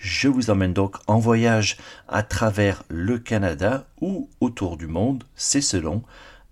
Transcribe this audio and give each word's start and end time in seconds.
Je 0.00 0.28
vous 0.28 0.50
emmène 0.50 0.72
donc 0.72 0.96
en 1.08 1.18
voyage 1.18 1.76
à 2.06 2.22
travers 2.22 2.84
le 2.88 3.18
Canada 3.18 3.88
ou 4.00 4.30
autour 4.40 4.76
du 4.76 4.86
monde, 4.86 5.24
c'est 5.34 5.60
selon, 5.60 6.04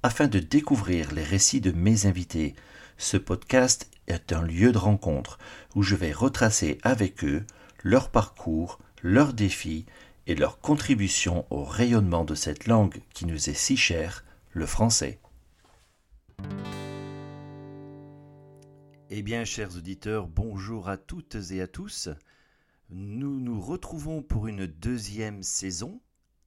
afin 0.02 0.26
de 0.26 0.40
découvrir 0.40 1.12
les 1.12 1.22
récits 1.22 1.60
de 1.60 1.70
mes 1.70 2.06
invités. 2.06 2.56
Ce 2.98 3.16
podcast 3.16 3.88
est 4.08 4.32
un 4.32 4.42
lieu 4.42 4.72
de 4.72 4.78
rencontre 4.78 5.38
où 5.76 5.84
je 5.84 5.94
vais 5.94 6.10
retracer 6.10 6.78
avec 6.82 7.22
eux 7.22 7.44
leur 7.84 8.10
parcours, 8.10 8.80
leurs 9.00 9.32
défis 9.32 9.86
et 10.26 10.34
leur 10.34 10.58
contribution 10.60 11.46
au 11.50 11.62
rayonnement 11.62 12.24
de 12.24 12.34
cette 12.34 12.66
langue 12.66 13.00
qui 13.14 13.26
nous 13.26 13.48
est 13.48 13.54
si 13.54 13.76
chère, 13.76 14.24
le 14.50 14.66
français. 14.66 15.20
Eh 19.08 19.22
bien, 19.22 19.44
chers 19.44 19.76
auditeurs, 19.76 20.26
bonjour 20.26 20.88
à 20.88 20.96
toutes 20.96 21.36
et 21.52 21.60
à 21.60 21.68
tous. 21.68 22.08
Nous 22.90 23.40
nous 23.40 23.60
retrouvons 23.60 24.22
pour 24.22 24.46
une 24.46 24.66
deuxième 24.66 25.42
saison 25.42 26.00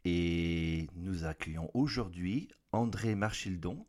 et 0.05 0.87
nous 0.95 1.25
accueillons 1.25 1.69
aujourd'hui 1.73 2.47
André 2.71 3.13
Marchildon. 3.13 3.85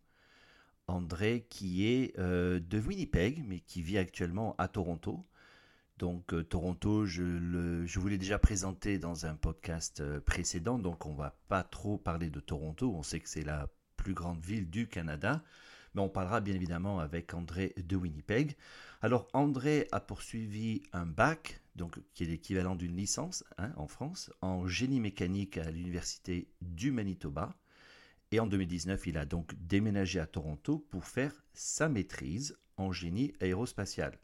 André 0.88 1.46
qui 1.48 1.86
est 1.86 2.18
euh, 2.18 2.58
de 2.58 2.80
Winnipeg 2.80 3.44
mais 3.46 3.60
qui 3.60 3.82
vit 3.82 3.98
actuellement 3.98 4.56
à 4.58 4.66
Toronto. 4.66 5.24
Donc 5.98 6.34
euh, 6.34 6.42
Toronto, 6.42 7.06
je, 7.06 7.22
vous 7.22 8.08
l'ai 8.08 8.18
déjà 8.18 8.40
présenté 8.40 8.98
dans 8.98 9.26
un 9.26 9.36
podcast 9.36 10.00
euh, 10.00 10.20
précédent, 10.20 10.80
donc 10.80 11.06
on 11.06 11.14
va 11.14 11.38
pas 11.46 11.62
trop 11.62 11.98
parler 11.98 12.30
de 12.30 12.40
Toronto, 12.40 12.92
on 12.92 13.04
sait 13.04 13.20
que 13.20 13.28
c'est 13.28 13.44
la 13.44 13.68
plus 13.96 14.14
grande 14.14 14.40
ville 14.40 14.68
du 14.68 14.88
Canada, 14.88 15.44
mais 15.94 16.02
on 16.02 16.08
parlera 16.08 16.40
bien 16.40 16.54
évidemment 16.54 17.00
avec 17.00 17.34
André 17.34 17.74
de 17.76 17.96
Winnipeg. 17.96 18.56
Alors 19.02 19.28
André 19.32 19.88
a 19.92 20.00
poursuivi 20.00 20.82
un 20.92 21.06
bac, 21.06 21.60
donc 21.74 21.98
qui 22.14 22.24
est 22.24 22.26
l'équivalent 22.26 22.76
d'une 22.76 22.96
licence 22.96 23.44
hein, 23.58 23.72
en 23.76 23.86
France, 23.86 24.32
en 24.40 24.66
génie 24.66 25.00
mécanique 25.00 25.58
à 25.58 25.70
l'université 25.70 26.48
du 26.60 26.92
Manitoba. 26.92 27.56
Et 28.32 28.38
en 28.38 28.46
2019, 28.46 29.06
il 29.08 29.18
a 29.18 29.24
donc 29.24 29.54
déménagé 29.58 30.20
à 30.20 30.26
Toronto 30.26 30.78
pour 30.90 31.04
faire 31.04 31.32
sa 31.52 31.88
maîtrise 31.88 32.56
en 32.76 32.92
génie 32.92 33.32
aérospatial. 33.40 34.18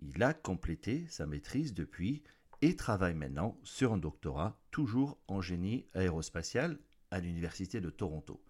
Il 0.00 0.22
a 0.22 0.34
complété 0.34 1.06
sa 1.08 1.26
maîtrise 1.26 1.72
depuis 1.72 2.22
et 2.60 2.76
travaille 2.76 3.14
maintenant 3.14 3.58
sur 3.62 3.92
un 3.92 3.98
doctorat, 3.98 4.60
toujours 4.70 5.18
en 5.28 5.40
génie 5.40 5.86
aérospatial 5.94 6.78
à 7.10 7.20
l'Université 7.20 7.80
de 7.80 7.90
Toronto. 7.90 8.42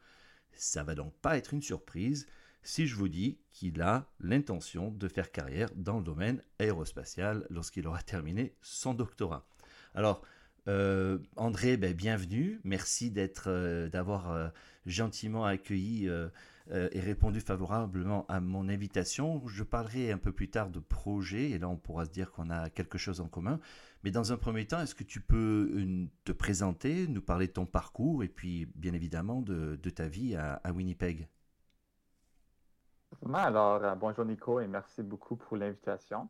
Ça 0.53 0.83
va 0.83 0.95
donc 0.95 1.15
pas 1.21 1.37
être 1.37 1.55
une 1.55 1.63
surprise 1.63 2.27
si 2.69 2.87
je 2.87 2.97
vous 2.97 3.09
dis 3.09 3.39
qu'il 3.51 3.81
a 3.81 4.07
l'intention 4.21 4.91
de 4.91 5.09
faire 5.09 5.33
carrière 5.33 5.71
dans 5.75 5.97
le 5.97 6.05
domaine 6.05 6.43
aérospatial 6.59 7.47
lorsqu'il 7.49 7.87
aura 7.87 8.03
terminé 8.03 8.55
son 8.61 8.93
doctorat. 8.93 9.49
Alors, 9.95 10.21
euh, 10.69 11.17
André, 11.37 11.79
ben, 11.79 11.95
bienvenue. 11.95 12.61
Merci 12.65 13.11
d'être, 13.11 13.49
euh, 13.49 13.89
d'avoir 13.89 14.31
euh, 14.31 14.49
gentiment 14.85 15.47
accueilli 15.47 16.11
et 16.71 17.01
répondu 17.01 17.41
favorablement 17.41 18.27
à 18.29 18.39
mon 18.41 18.69
invitation. 18.69 19.43
Je 19.49 19.65
parlerai 19.65 20.13
un 20.13 20.19
peu 20.19 20.33
plus 20.33 20.51
tard 20.51 20.69
de 20.69 20.79
projet 20.79 21.49
et 21.49 21.59
là 21.59 21.71
on 21.71 21.79
pourra 21.79 22.05
se 22.05 22.11
dire 22.11 22.31
qu'on 22.31 22.51
a 22.51 22.69
quelque 22.69 22.99
chose 22.99 23.23
en 23.23 23.29
commun. 23.29 23.61
Mais 24.05 24.11
dans 24.11 24.31
un 24.31 24.37
premier 24.37 24.67
temps, 24.67 24.83
est-ce 24.83 24.95
que 24.95 25.05
tu 25.05 25.23
peux 25.23 26.07
te 26.25 26.33
présenter, 26.33 27.09
nous 27.09 27.23
parler 27.23 27.47
de 27.47 27.53
ton 27.53 27.65
parcours 27.65 28.23
et 28.23 28.29
puis 28.29 28.67
bien 28.75 28.93
évidemment 28.93 29.41
de, 29.41 29.77
ta 29.89 30.09
vie 30.09 30.37
à 30.37 30.61
Winnipeg? 30.75 31.29
Alors, 33.35 33.85
euh, 33.85 33.95
bonjour 33.95 34.25
Nico 34.25 34.61
et 34.61 34.67
merci 34.67 35.03
beaucoup 35.03 35.37
pour 35.37 35.57
l'invitation. 35.57 36.29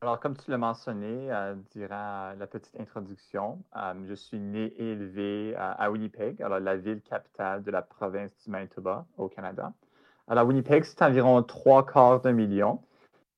Alors, 0.00 0.20
comme 0.20 0.36
tu 0.36 0.50
l'as 0.50 0.58
mentionné 0.58 1.32
euh, 1.32 1.54
durant 1.74 2.32
la 2.38 2.46
petite 2.46 2.78
introduction, 2.78 3.62
euh, 3.76 3.94
je 4.06 4.14
suis 4.14 4.38
né 4.38 4.66
et 4.76 4.92
élevé 4.92 5.54
à 5.56 5.90
Winnipeg, 5.90 6.42
alors 6.42 6.60
la 6.60 6.76
ville 6.76 7.00
capitale 7.00 7.62
de 7.62 7.70
la 7.70 7.82
province 7.82 8.30
du 8.44 8.50
Manitoba 8.50 9.06
au 9.16 9.28
Canada. 9.28 9.72
Alors, 10.28 10.46
Winnipeg, 10.46 10.84
c'est 10.84 11.02
environ 11.02 11.42
trois 11.42 11.86
quarts 11.86 12.20
d'un 12.20 12.32
million. 12.32 12.80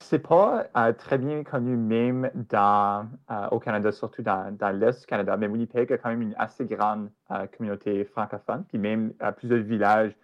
C'est 0.00 0.18
pas 0.18 0.64
très 0.98 1.16
bien 1.16 1.42
connu 1.42 1.74
même 1.76 2.30
dans, 2.50 3.08
au 3.50 3.58
Canada, 3.58 3.90
surtout 3.92 4.22
dans, 4.22 4.54
dans 4.54 4.68
l'Est 4.70 5.00
du 5.00 5.06
Canada, 5.06 5.38
mais 5.38 5.46
Winnipeg 5.46 5.90
a 5.90 5.96
quand 5.96 6.10
même 6.10 6.20
une 6.20 6.34
assez 6.36 6.66
grande 6.66 7.10
communauté 7.56 8.04
francophone, 8.04 8.64
puis 8.68 8.76
même 8.76 9.14
plusieurs 9.38 9.60
villages, 9.60 10.14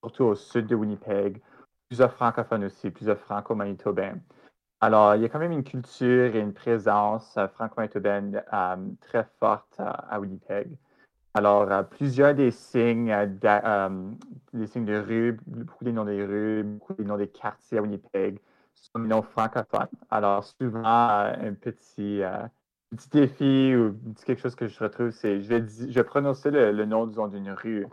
surtout 0.00 0.24
au 0.24 0.34
sud 0.34 0.66
de 0.66 0.74
Winnipeg, 0.74 1.40
plusieurs 1.90 2.12
francophones 2.12 2.64
aussi, 2.64 2.88
plusieurs 2.90 3.18
franco-manitobains. 3.18 4.14
Alors, 4.80 5.16
il 5.16 5.22
y 5.22 5.24
a 5.24 5.28
quand 5.28 5.40
même 5.40 5.50
une 5.50 5.64
culture 5.64 6.36
et 6.36 6.38
une 6.38 6.54
présence 6.54 7.36
euh, 7.36 7.48
franco-manitobaine 7.48 8.42
euh, 8.52 8.76
très 9.00 9.26
forte 9.40 9.74
à 9.78 10.20
Winnipeg. 10.20 10.70
Alors, 11.34 11.70
euh, 11.70 11.82
plusieurs 11.82 12.34
des 12.34 12.52
signes, 12.52 13.14
des 14.52 14.66
signes 14.68 14.84
de 14.84 14.98
rue, 14.98 15.40
beaucoup 15.46 15.84
des 15.84 15.92
noms 15.92 16.04
des 16.04 16.24
rues, 16.24 16.62
beaucoup 16.62 16.94
des 16.94 17.04
noms 17.04 17.16
des 17.16 17.28
quartiers 17.28 17.78
à 17.78 17.82
Winnipeg 17.82 18.38
sont 18.74 19.00
des 19.00 19.08
noms 19.08 19.22
francophones. 19.22 19.88
Alors, 20.10 20.44
souvent, 20.44 20.84
un 20.84 21.54
petit, 21.54 22.22
petit 22.90 23.10
défi 23.10 23.74
ou 23.76 23.96
quelque 24.24 24.40
chose 24.40 24.54
que 24.54 24.68
je 24.68 24.78
retrouve, 24.78 25.10
c'est 25.10 25.42
je 25.42 25.48
vais, 25.48 25.66
je 25.68 25.92
vais 25.92 26.04
prononcer 26.04 26.52
le, 26.52 26.70
le 26.70 26.84
nom, 26.84 27.06
disons, 27.06 27.26
d'une 27.26 27.50
rue 27.50 27.86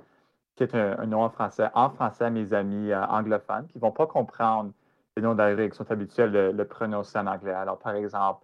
qui 0.57 0.63
est 0.63 0.75
un, 0.75 1.05
nom 1.05 1.23
en 1.23 1.29
français, 1.29 1.69
en 1.75 1.89
français 1.89 2.25
à 2.25 2.29
mes 2.29 2.51
amis 2.51 2.91
euh, 2.91 3.05
anglophones 3.05 3.67
qui 3.67 3.77
ne 3.77 3.81
vont 3.81 3.91
pas 3.91 4.07
comprendre 4.07 4.71
les 5.15 5.23
noms 5.23 5.35
rues 5.35 5.69
qui 5.69 5.77
sont 5.77 5.89
habitués 5.91 6.29
de 6.29 6.51
le 6.55 6.65
prononcer 6.65 7.17
en 7.19 7.27
anglais. 7.27 7.53
Alors, 7.53 7.77
par 7.77 7.95
exemple, 7.95 8.43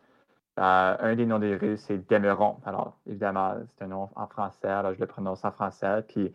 euh, 0.60 0.96
un 1.00 1.16
des 1.16 1.26
noms 1.26 1.40
des 1.40 1.78
c'est 1.78 2.08
Demeron. 2.10 2.58
Alors, 2.66 2.96
évidemment, 3.08 3.56
c'est 3.68 3.86
un 3.86 3.88
nom 3.88 4.10
en 4.16 4.28
français, 4.28 4.68
alors 4.68 4.94
je 4.94 5.00
le 5.00 5.08
prononce 5.08 5.44
en 5.44 5.52
français. 5.52 6.04
Puis, 6.08 6.32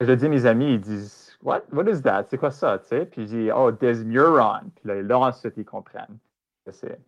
je 0.00 0.06
le 0.06 0.16
dis 0.16 0.26
à 0.26 0.28
mes 0.28 0.44
amis, 0.46 0.74
ils 0.74 0.80
disent 0.80 1.38
What, 1.42 1.62
What 1.72 1.88
is 1.90 2.02
that? 2.02 2.24
C'est 2.28 2.38
quoi 2.38 2.50
ça? 2.50 2.78
Puis, 2.78 3.22
je 3.22 3.24
dis 3.24 3.50
Oh, 3.54 3.72
Desmuron. 3.72 4.70
Puis 4.76 4.88
là, 4.88 5.02
là, 5.02 5.18
ensuite, 5.18 5.54
ils 5.56 5.64
comprennent. 5.64 6.18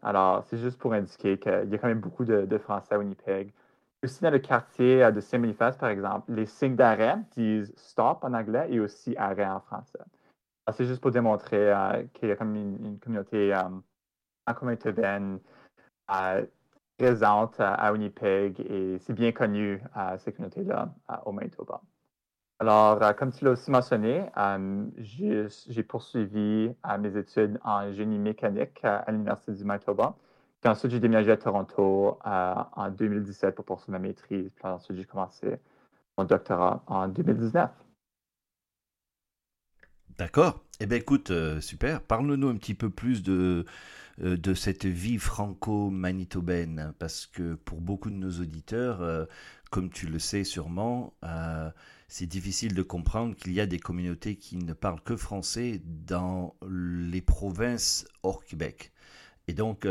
Alors, 0.02 0.44
c'est 0.44 0.58
juste 0.58 0.78
pour 0.78 0.92
indiquer 0.92 1.38
qu'il 1.38 1.68
y 1.70 1.74
a 1.74 1.78
quand 1.78 1.88
même 1.88 2.00
beaucoup 2.00 2.24
de 2.24 2.58
Français 2.58 2.94
à 2.94 2.98
Winnipeg. 2.98 3.52
Aussi 4.06 4.22
dans 4.22 4.30
le 4.30 4.38
quartier 4.38 5.02
euh, 5.02 5.10
de 5.10 5.20
Saint-Boniface, 5.20 5.76
par 5.78 5.88
exemple, 5.88 6.32
les 6.32 6.46
signes 6.46 6.76
d'arrêt 6.76 7.18
disent 7.36 7.72
stop 7.76 8.22
en 8.22 8.34
anglais 8.34 8.68
et 8.70 8.78
aussi 8.78 9.16
arrêt 9.16 9.44
en 9.44 9.58
français. 9.58 9.98
C'est 10.72 10.84
juste 10.84 11.00
pour 11.00 11.10
démontrer 11.10 11.72
euh, 11.72 12.04
qu'il 12.14 12.28
y 12.28 12.32
a 12.32 12.36
comme 12.36 12.54
une, 12.54 13.00
communauté 13.00 13.52
euh, 13.52 13.62
en 14.46 14.54
communauté 14.54 14.92
présente 16.96 17.56
à 17.58 17.92
Winnipeg 17.92 18.60
et 18.60 18.98
c'est 19.00 19.12
bien 19.12 19.32
connu, 19.32 19.82
cette 20.18 20.36
communauté-là, 20.36 20.88
au 21.24 21.32
Manitoba. 21.32 21.80
Alors, 22.60 23.16
comme 23.16 23.32
tu 23.32 23.44
l'as 23.44 23.50
aussi 23.50 23.72
mentionné, 23.72 24.24
j'ai 24.98 25.82
poursuivi 25.82 26.72
mes 27.00 27.16
études 27.16 27.58
en 27.64 27.92
génie 27.92 28.20
mécanique 28.20 28.84
à 28.84 29.10
l'Université 29.10 29.52
du 29.52 29.64
Manitoba 29.64 30.14
ensuite, 30.64 30.92
j'ai 30.92 31.00
déménagé 31.00 31.30
à 31.30 31.36
Toronto 31.36 32.18
euh, 32.26 32.54
en 32.72 32.90
2017 32.90 33.54
pour 33.54 33.64
poursuivre 33.64 33.92
ma 33.92 33.98
maîtrise. 33.98 34.50
Puis 34.54 34.66
ensuite, 34.66 34.96
j'ai 34.96 35.04
commencé 35.04 35.56
mon 36.16 36.24
doctorat 36.24 36.82
en 36.86 37.08
2019. 37.08 37.70
D'accord. 40.18 40.64
Eh 40.80 40.86
bien, 40.86 40.98
écoute, 40.98 41.30
euh, 41.30 41.60
super. 41.60 42.00
Parle-nous 42.00 42.48
un 42.48 42.56
petit 42.56 42.74
peu 42.74 42.88
plus 42.88 43.22
de, 43.22 43.66
euh, 44.22 44.36
de 44.36 44.54
cette 44.54 44.86
vie 44.86 45.18
franco-manitobaine, 45.18 46.94
parce 46.98 47.26
que 47.26 47.54
pour 47.54 47.80
beaucoup 47.80 48.10
de 48.10 48.16
nos 48.16 48.30
auditeurs, 48.40 49.28
comme 49.70 49.90
tu 49.90 50.06
le 50.06 50.18
sais 50.18 50.44
sûrement, 50.44 51.14
c'est 52.08 52.26
difficile 52.26 52.74
de 52.74 52.82
comprendre 52.82 53.36
qu'il 53.36 53.52
y 53.52 53.60
a 53.60 53.66
des 53.66 53.78
communautés 53.78 54.36
qui 54.36 54.56
ne 54.56 54.72
parlent 54.72 55.02
que 55.02 55.16
français 55.16 55.82
dans 55.84 56.56
les 56.66 57.20
provinces 57.20 58.06
hors 58.22 58.44
Québec. 58.44 58.92
Et 59.48 59.54
donc, 59.54 59.86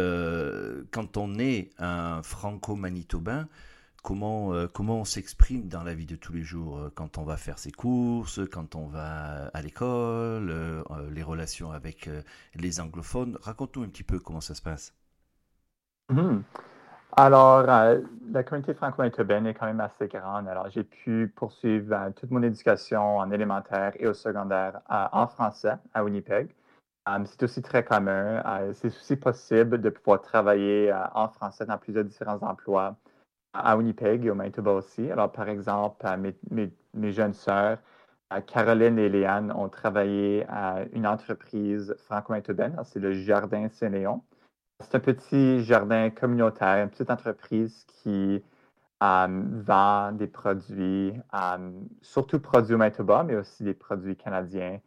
quand 0.92 1.18
on 1.18 1.40
est 1.40 1.70
un 1.80 2.22
franco-manitobain, 2.24 3.48
comment, 4.06 4.54
euh, 4.54 4.68
comment 4.72 5.00
on 5.00 5.04
s'exprime 5.04 5.68
dans 5.68 5.84
la 5.84 5.96
vie 5.96 6.06
de 6.06 6.16
tous 6.16 6.32
les 6.32 6.44
jours, 6.44 6.78
euh, 6.78 6.92
quand 6.94 7.18
on 7.18 7.24
va 7.24 7.38
faire 7.38 7.58
ses 7.58 7.72
courses, 7.72 8.40
quand 8.52 8.76
on 8.76 8.86
va 8.86 9.48
à 9.52 9.62
l'école, 9.64 10.52
euh, 10.52 10.84
les 11.12 11.24
relations 11.24 11.72
avec 11.72 12.08
les 12.54 12.80
anglophones? 12.80 13.38
Raconte-nous 13.42 13.84
un 13.84 13.88
petit 13.88 14.04
peu 14.04 14.20
comment 14.20 14.42
ça 14.42 14.54
se 14.54 14.62
passe. 14.62 14.94
Mhm. 16.10 16.44
Alors, 17.18 17.64
la 17.64 18.44
communauté 18.44 18.74
franco-manitobaine 18.76 19.48
est 19.48 19.54
quand 19.54 19.66
même 19.66 19.80
assez 19.80 20.08
grande. 20.08 20.48
Alors, 20.50 20.70
j'ai 20.70 20.84
pu 20.84 21.32
poursuivre 21.36 22.12
toute 22.16 22.30
mon 22.30 22.44
éducation 22.44 23.18
en 23.18 23.32
élémentaire 23.32 23.94
et 24.00 24.06
au 24.06 24.14
secondaire 24.14 24.82
en 24.90 25.26
français 25.28 25.78
à 25.94 26.04
Winnipeg. 26.04 26.50
C'est 27.26 27.44
aussi 27.44 27.62
très 27.62 27.84
commun. 27.84 28.42
c'est 28.74 28.88
aussi 28.88 29.16
possible 29.16 29.82
de 29.82 29.90
pouvoir 29.90 30.22
travailler 30.22 30.94
en 31.14 31.30
français 31.30 31.66
dans 31.66 31.78
plusieurs 31.78 32.06
différents 32.06 32.42
emplois 32.42 32.96
à 33.54 33.78
Winnipeg 33.78 34.26
et 34.26 34.30
au 34.32 34.36
Manitoba 34.36 34.72
aussi. 34.72 35.10
Alors, 35.12 35.32
par 35.32 35.50
exemple, 35.50 36.06
mes, 36.52 37.12
jeunes 37.12 37.34
sœurs, 37.34 37.80
Caroline 38.48 39.00
et 39.00 39.10
Léane, 39.10 39.52
ont 39.52 39.70
travaillé 39.70 40.46
à 40.50 40.84
une 40.94 41.08
entreprise 41.08 41.96
franco-manitobaine. 42.06 42.76
C'est 42.84 43.00
le 43.00 43.14
Jardin 43.14 43.70
Saint-Léon. 43.70 44.22
C'est 44.82 44.96
un 44.96 45.00
petit 45.00 45.64
jardin 45.64 46.10
communautaire, 46.10 46.84
une 46.84 46.90
petite 46.90 47.10
entreprise 47.10 47.86
qui 47.88 48.44
euh, 49.04 49.44
vend 49.66 50.12
des 50.12 50.28
produits, 50.28 51.14
euh, 51.34 51.72
surtout 52.02 52.40
produits 52.40 52.76
au 52.76 52.78
Manitoba, 52.78 53.24
mais 53.24 53.36
aussi 53.36 53.64
des 53.64 53.74
produits 53.74 54.18
canadiens, 54.18 54.74
euh, 54.74 54.78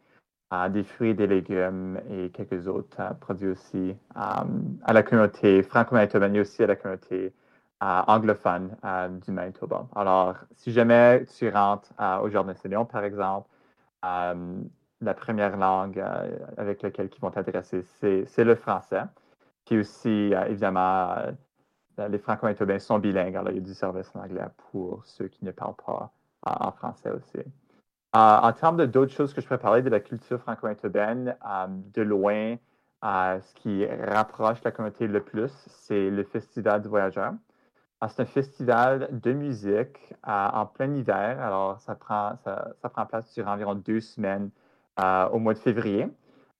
des 0.71 0.83
fruits 0.83 1.13
des 1.13 1.27
légumes 1.27 1.99
et 2.09 2.29
quelques 2.29 2.67
autres 2.67 2.97
produits 3.19 3.49
aussi 3.49 3.95
à 4.15 4.45
la 4.91 5.03
communauté 5.03 5.61
franco-manitobaine 5.63 6.35
et 6.35 6.41
aussi 6.41 6.63
à 6.63 6.67
la 6.67 6.75
communauté 6.75 7.33
anglophone 7.81 8.75
du 9.25 9.31
Manitoba. 9.31 9.87
Alors, 9.95 10.35
si 10.55 10.71
jamais 10.71 11.25
tu 11.37 11.49
rentres 11.49 11.93
au 12.23 12.29
Jardin 12.29 12.53
Saint-Léon, 12.55 12.85
par 12.85 13.03
exemple, 13.03 13.47
la 15.01 15.13
première 15.13 15.57
langue 15.57 15.99
euh, 15.99 16.37
avec 16.57 16.81
laquelle 16.81 17.09
ils 17.13 17.21
vont 17.21 17.31
t'adresser, 17.31 17.83
c'est 17.83 18.43
le 18.43 18.55
français. 18.55 19.03
Puis 19.65 19.79
aussi, 19.79 20.33
euh, 20.33 20.45
évidemment, 20.45 21.15
euh, 21.99 22.07
les 22.07 22.17
franco-manitobains 22.17 22.79
sont 22.79 22.99
bilingues. 22.99 23.35
Alors, 23.35 23.51
il 23.51 23.57
y 23.57 23.59
a 23.59 23.63
du 23.63 23.73
service 23.73 24.09
en 24.15 24.21
anglais 24.21 24.47
pour 24.71 25.05
ceux 25.05 25.27
qui 25.27 25.45
ne 25.45 25.51
parlent 25.51 25.75
pas 25.85 26.11
en 26.43 26.71
français 26.71 27.11
aussi. 27.11 27.39
En 28.13 28.53
termes 28.53 28.85
d'autres 28.87 29.13
choses 29.13 29.33
que 29.33 29.41
je 29.41 29.45
pourrais 29.47 29.59
parler 29.59 29.81
de 29.81 29.89
la 29.89 29.99
culture 29.99 30.39
franco-manitobaine, 30.39 31.35
de 31.93 32.01
loin, 32.01 32.55
ce 33.03 33.53
qui 33.55 33.85
rapproche 33.85 34.63
la 34.63 34.71
communauté 34.71 35.07
le 35.07 35.21
plus, 35.21 35.51
c'est 35.67 36.09
le 36.09 36.23
Festival 36.23 36.81
du 36.81 36.87
Voyageur. 36.87 37.33
C'est 38.07 38.21
un 38.21 38.25
festival 38.25 39.09
de 39.11 39.33
musique 39.33 40.13
en 40.23 40.65
plein 40.65 40.93
hiver. 40.95 41.41
Alors, 41.41 41.81
ça 41.81 41.95
prend, 41.95 42.37
ça, 42.37 42.89
prend 42.89 43.05
place 43.05 43.33
durant 43.33 43.53
environ 43.53 43.75
deux 43.75 43.99
semaines 43.99 44.49
euh, 45.01 45.27
au 45.29 45.39
mois 45.39 45.53
de 45.53 45.59
février. 45.59 46.07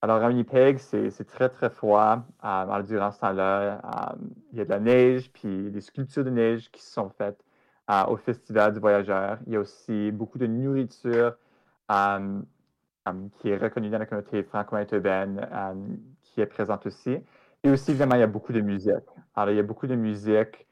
Alors, 0.02 0.22
à 0.22 0.28
Winnipeg, 0.28 0.78
c'est 0.78 1.26
très, 1.26 1.48
très 1.48 1.70
froid. 1.70 2.22
Euh, 2.44 2.82
durant 2.82 3.10
ce 3.10 3.20
temps-là, 3.20 3.80
euh, 3.84 4.16
il 4.52 4.58
y 4.58 4.60
a 4.60 4.64
de 4.64 4.70
la 4.70 4.80
neige, 4.80 5.30
puis 5.32 5.70
des 5.70 5.80
sculptures 5.80 6.24
de 6.24 6.30
neige 6.30 6.70
qui 6.70 6.82
sont 6.82 7.08
faites 7.10 7.42
au 8.08 8.16
Festival 8.16 8.72
du 8.74 8.80
Voyageur. 8.80 9.38
Il 9.46 9.52
y 9.52 9.56
a 9.56 9.60
aussi 9.60 10.10
beaucoup 10.12 10.38
de 10.38 10.46
nourriture 10.46 11.34
qui 13.40 13.48
est 13.48 13.56
reconnue 13.56 13.90
dans 13.90 13.98
la 13.98 14.06
communauté 14.06 14.42
franco-manitobaine, 14.44 15.46
qui 16.22 16.40
est 16.40 16.46
présente 16.46 16.86
aussi. 16.86 17.18
Et 17.62 17.70
aussi, 17.70 17.90
évidemment, 17.90 18.14
il 18.14 18.20
y 18.20 18.24
a 18.24 18.28
beaucoup 18.28 18.52
de 18.52 18.60
musique. 18.60 18.94
Alors, 19.34 19.50
il 19.50 19.56
y 19.56 19.60
a 19.60 19.64
beaucoup 19.64 19.86
de 19.86 19.94
musique 19.96 20.66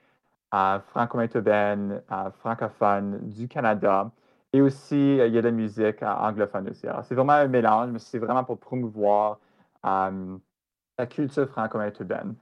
franco-manitobaine, 0.51 2.03
francophone 2.39 3.19
du 3.29 3.49
Canada. 3.49 4.11
Et 4.53 4.63
aussi, 4.63 5.21
euh, 5.21 5.27
il 5.27 5.35
y 5.35 5.39
a 5.39 5.43
de 5.43 5.49
la 5.49 5.53
musique 5.53 6.03
anglophone 6.03 6.71
aussi. 6.71 6.87
Alors, 6.87 7.05
c'est 7.05 7.15
vraiment 7.15 7.35
un 7.35 7.49
mélange, 7.49 7.91
mais 7.91 7.99
c'est 7.99 8.19
vraiment 8.19 8.45
pour 8.45 8.59
promouvoir 8.59 9.39
euh, 9.85 10.39
la 10.99 11.07
culture 11.07 11.47
franco-manitobaine. 11.49 12.35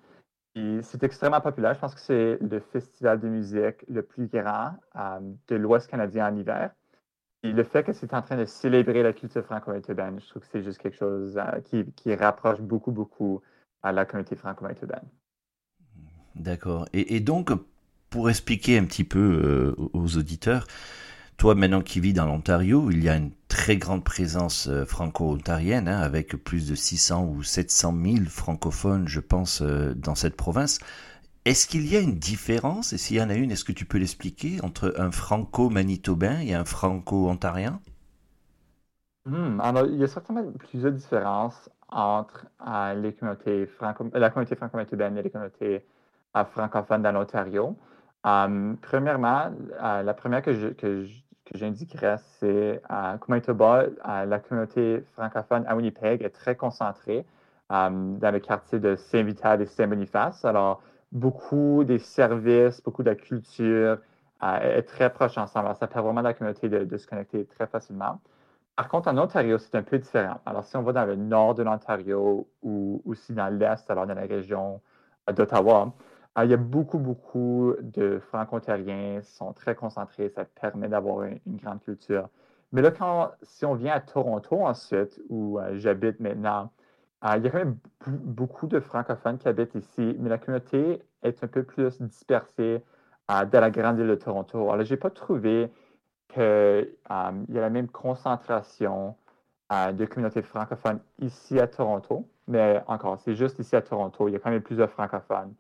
C'est 0.83 1.03
extrêmement 1.03 1.43
populaire. 1.43 1.75
Je 1.75 1.81
pense 1.81 1.95
que 1.95 2.01
c'est 2.01 2.39
le 2.41 2.61
festival 2.61 3.21
de 3.21 3.29
musique 3.29 3.85
le 3.89 4.03
plus 4.03 4.27
grand 4.27 4.75
euh, 4.97 5.21
de 5.49 5.57
l'Ouest 5.57 5.91
canadien 5.91 6.33
en 6.33 6.37
hiver. 6.37 6.71
Et 7.43 7.53
le 7.53 7.63
fait 7.63 7.85
que 7.85 7.93
c'est 7.93 8.15
en 8.15 8.23
train 8.23 8.39
de 8.39 8.47
célébrer 8.47 9.03
la 9.03 9.13
culture 9.13 9.45
franco-manitobaine, 9.45 10.19
je 10.19 10.29
trouve 10.31 10.43
que 10.43 10.49
c'est 10.51 10.63
juste 10.63 10.79
quelque 10.79 10.97
chose 10.97 11.39
qui, 11.65 11.85
qui, 11.95 12.15
rapproche 12.15 12.61
beaucoup, 12.61 12.91
beaucoup 12.91 13.43
à 13.83 13.93
la 13.93 14.07
communauté 14.07 14.35
franco-manitobaine. 14.35 15.05
D'accord. 16.35 16.87
Et, 16.95 17.21
donc, 17.21 17.51
pour 18.09 18.31
expliquer 18.31 18.79
un 18.79 18.85
petit 18.85 19.05
peu 19.05 19.75
euh, 19.79 19.89
aux 19.93 20.17
auditeurs, 20.17 20.67
toi 21.37 21.55
maintenant 21.55 21.83
qui 21.83 22.01
vis 22.01 22.15
dans 22.15 22.27
l'Ontario, 22.27 22.91
il 22.91 23.05
y 23.05 23.09
a 23.11 23.17
une 23.17 23.31
très 23.49 23.77
grande 23.77 24.05
présence 24.05 24.69
euh, 24.69 24.85
franco-ontarienne, 24.85 25.89
hein, 25.89 25.99
avec 26.01 26.37
plus 26.37 26.69
de 26.69 26.75
600 26.75 27.25
ou 27.25 27.43
700 27.43 27.95
000 28.05 28.17
francophones, 28.27 29.09
je 29.09 29.21
pense, 29.21 29.63
euh, 29.63 29.95
dans 29.95 30.15
cette 30.15 30.37
province. 30.37 30.79
Est-ce 31.45 31.69
qu'il 31.69 31.87
y 31.87 31.97
a 31.97 32.01
une 32.01 32.19
différence, 32.19 32.93
et 32.93 32.99
s'il 32.99 33.17
y 33.17 33.23
en 33.23 33.31
a 33.31 33.35
une, 33.35 33.53
est-ce 33.53 33.65
que 33.65 33.73
tu 33.73 33.85
peux 33.85 33.99
l'expliquer, 33.99 34.61
entre 34.63 34.95
un 34.99 35.13
franco-manitobain 35.13 36.41
et 36.41 36.55
un 36.55 36.65
franco-ontarien? 36.65 37.81
Hmm, 39.27 39.61
il 39.89 39.97
y 39.97 40.05
a 40.05 40.09
certainement 40.09 40.45
plusieurs 40.59 40.93
différences 40.93 41.69
entre 41.89 42.47
franco 43.79 44.11
la 44.15 44.31
communauté 44.31 44.57
franco-manitobaine 44.57 45.19
et 45.19 45.23
les 45.23 45.31
communautés 45.31 45.85
francophones 46.53 47.03
dans 47.03 47.13
l'Ontario. 47.13 47.77
Premièrement, 48.23 49.53
euh, 49.83 50.03
la 50.03 50.15
première 50.15 50.43
que, 50.43 50.53
je, 50.53 50.69
que, 50.69 51.07
j'indiquerais, 51.55 52.17
c'est 52.39 52.83
euh, 52.91 53.17
Manitoba, 53.29 53.85
euh, 53.85 54.25
la 54.25 54.39
communauté 54.39 55.05
francophone 55.13 55.65
à 55.67 55.77
Winnipeg 55.77 56.23
est 56.23 56.31
très 56.31 56.57
concentrée 56.57 57.25
um, 57.71 58.19
dans 58.19 58.31
le 58.31 58.41
quartier 58.41 58.79
de 58.79 58.97
Saint-Vital 58.97 59.63
et 59.63 59.67
Saint-Boniface. 59.67 60.45
Alors, 60.45 60.83
beaucoup 61.13 61.85
des 61.85 61.99
services, 61.99 62.83
beaucoup 62.83 63.03
de 63.03 63.11
la 63.11 63.17
culture 63.17 63.99
est 64.43 64.83
très 64.83 65.11
proche 65.11 65.39
ensemble. 65.39 65.67
Alors, 65.67 65.79
ça 65.79 65.87
permet 65.87 66.05
vraiment 66.07 66.21
à 66.21 66.25
la 66.25 66.35
communauté 66.35 66.69
de, 66.69 66.97
se 66.97 67.07
connecter 67.07 67.47
très 67.47 67.67
facilement. 67.67 68.21
Par 68.77 68.89
contre, 68.89 69.09
en 69.09 69.17
Ontario, 69.17 69.57
c'est 69.57 69.75
un 69.77 69.83
peu 69.83 69.99
différent. 69.99 70.41
Alors, 70.45 70.65
si 70.65 70.77
on 70.77 70.83
va 70.83 70.93
dans 70.93 71.07
le 71.07 71.17
nord 71.17 71.55
de 71.55 71.63
l'Ontario 71.63 72.47
ou 72.63 73.03
aussi 73.07 73.33
dans 73.33 73.49
l'est, 73.49 73.91
alors 73.91 74.07
dans 74.07 74.15
la 74.15 74.27
région 74.27 74.81
d'Ottawa, 75.35 75.93
ah, 76.39 76.45
il 76.45 76.51
y 76.51 76.55
a 76.55 76.59
beaucoup, 76.59 76.99
beaucoup 76.99 77.75
de 77.81 78.19
franco-ontariens 78.19 79.23
sont 79.23 79.55
très 79.55 79.75
concentrés. 79.75 80.29
Ça 80.29 80.45
permet 80.45 80.87
d'avoir 80.87 81.23
une, 81.25 81.41
grande 81.47 81.83
culture. 81.83 82.29
Mais 82.73 82.83
là, 82.83 82.93
si 83.43 83.65
on 83.65 83.75
vient 83.75 83.95
à 83.95 84.01
Toronto 84.01 84.67
ensuite, 84.67 85.19
où 85.31 85.59
euh, 85.59 85.79
j'habite 85.79 86.21
maintenant, 86.21 86.71
euh, 87.25 87.39
il 87.39 87.45
y 87.45 87.47
a 87.47 87.51
quand 87.51 87.59
même 87.59 87.79
beaucoup 88.05 88.67
de 88.67 88.81
francophones 88.81 89.39
qui 89.39 89.49
habitent 89.49 89.75
ici, 89.77 90.15
mais 90.19 90.29
la 90.29 90.37
communauté 90.37 91.03
est 91.23 91.43
un 91.43 91.47
peu 91.47 91.63
plus 91.63 92.03
dispersée 92.03 92.85
euh, 93.31 93.45
dans 93.47 93.61
la 93.61 93.71
grande 93.71 93.97
ville 93.97 94.09
de 94.09 94.15
Toronto. 94.15 94.71
Alors, 94.71 94.85
je 94.85 94.93
n'ai 94.93 94.99
pas 94.99 95.11
trouvé 95.11 95.73
qu'il 96.29 96.43
y 96.43 97.13
a 97.13 97.33
la 97.49 97.71
même 97.71 97.89
concentration 97.89 99.17
de 99.71 100.05
communautés 100.05 100.43
francophones 100.43 101.01
ici 101.19 101.59
à 101.59 101.67
Toronto. 101.67 102.29
Mais 102.47 102.83
encore, 102.89 103.19
c'est 103.21 103.35
juste 103.35 103.59
ici 103.59 103.75
à 103.75 103.81
Toronto. 103.81 104.29
Il 104.29 104.33
y 104.33 104.37
a 104.37 104.39
quand 104.39 104.51
même 104.51 104.61
plusieurs 104.61 104.91
francophones. 104.91 105.55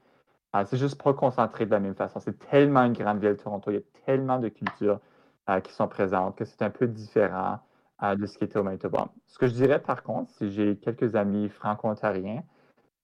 Ah, 0.58 0.64
c'est 0.64 0.78
juste 0.78 1.02
pas 1.02 1.12
concentré 1.12 1.66
de 1.66 1.70
la 1.70 1.80
même 1.80 1.94
façon. 1.94 2.18
C'est 2.18 2.38
tellement 2.48 2.82
une 2.84 2.94
grande 2.94 3.18
ville, 3.20 3.36
Toronto. 3.36 3.70
Il 3.70 3.74
y 3.74 3.76
a 3.76 3.82
tellement 4.06 4.38
de 4.38 4.48
cultures 4.48 5.00
euh, 5.50 5.60
qui 5.60 5.70
sont 5.70 5.86
présentes 5.86 6.34
que 6.36 6.46
c'est 6.46 6.62
un 6.62 6.70
peu 6.70 6.86
différent 6.86 7.58
euh, 8.02 8.14
de 8.14 8.24
ce 8.24 8.38
qui 8.38 8.44
était 8.44 8.58
au 8.58 8.62
Manitoba. 8.62 9.08
Ce 9.26 9.38
que 9.38 9.48
je 9.48 9.52
dirais 9.52 9.78
par 9.82 10.02
contre, 10.02 10.30
si 10.32 10.50
j'ai 10.50 10.78
quelques 10.78 11.14
amis 11.14 11.50
franco-ontariens, 11.50 12.42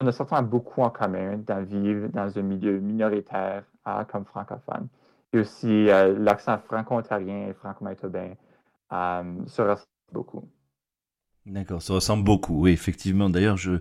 on 0.00 0.06
a 0.06 0.12
certainement 0.12 0.48
beaucoup 0.48 0.80
en 0.80 0.88
commun 0.88 1.36
d'en 1.36 1.62
vivre 1.62 2.08
dans 2.08 2.38
un 2.38 2.42
milieu 2.42 2.80
minoritaire 2.80 3.64
euh, 3.86 4.04
comme 4.04 4.24
francophone. 4.24 4.88
Et 5.34 5.40
aussi, 5.40 5.86
l'accent 5.86 6.56
franco-ontarien 6.56 7.48
et 7.48 7.52
franco-manitobain 7.52 8.32
se 8.90 9.60
ressemblent 9.62 9.86
beaucoup. 10.12 10.48
D'accord, 11.44 11.82
ça 11.82 11.94
ressemble 11.94 12.22
beaucoup, 12.22 12.62
oui, 12.62 12.70
effectivement. 12.70 13.28
D'ailleurs, 13.28 13.56
je, 13.56 13.80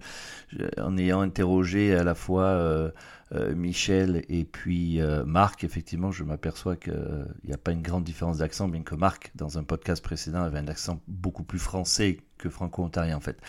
en 0.78 0.98
ayant 0.98 1.22
interrogé 1.22 1.94
à 1.96 2.04
la 2.04 2.16
fois 2.16 2.46
euh, 2.46 2.92
euh, 3.34 3.54
Michel 3.54 4.26
et 4.30 4.46
puis 4.46 5.00
euh, 5.00 5.24
Marc, 5.26 5.64
effectivement, 5.64 6.12
je 6.12 6.24
m'aperçois 6.24 6.76
qu'il 6.76 7.28
n'y 7.44 7.54
a 7.54 7.60
pas 7.60 7.72
une 7.72 7.84
grande 7.84 8.04
différence 8.04 8.40
d'accent, 8.40 8.68
bien 8.68 8.82
que 8.82 8.96
Marc, 8.96 9.32
dans 9.36 9.60
un 9.60 9.64
podcast 9.64 10.04
précédent, 10.04 10.42
avait 10.42 10.58
un 10.58 10.68
accent 10.68 11.02
beaucoup 11.08 11.44
plus 11.44 11.60
français 11.60 12.22
que 12.42 12.50
franco-ontarien 12.50 13.16
en 13.16 13.22
fait. 13.22 13.40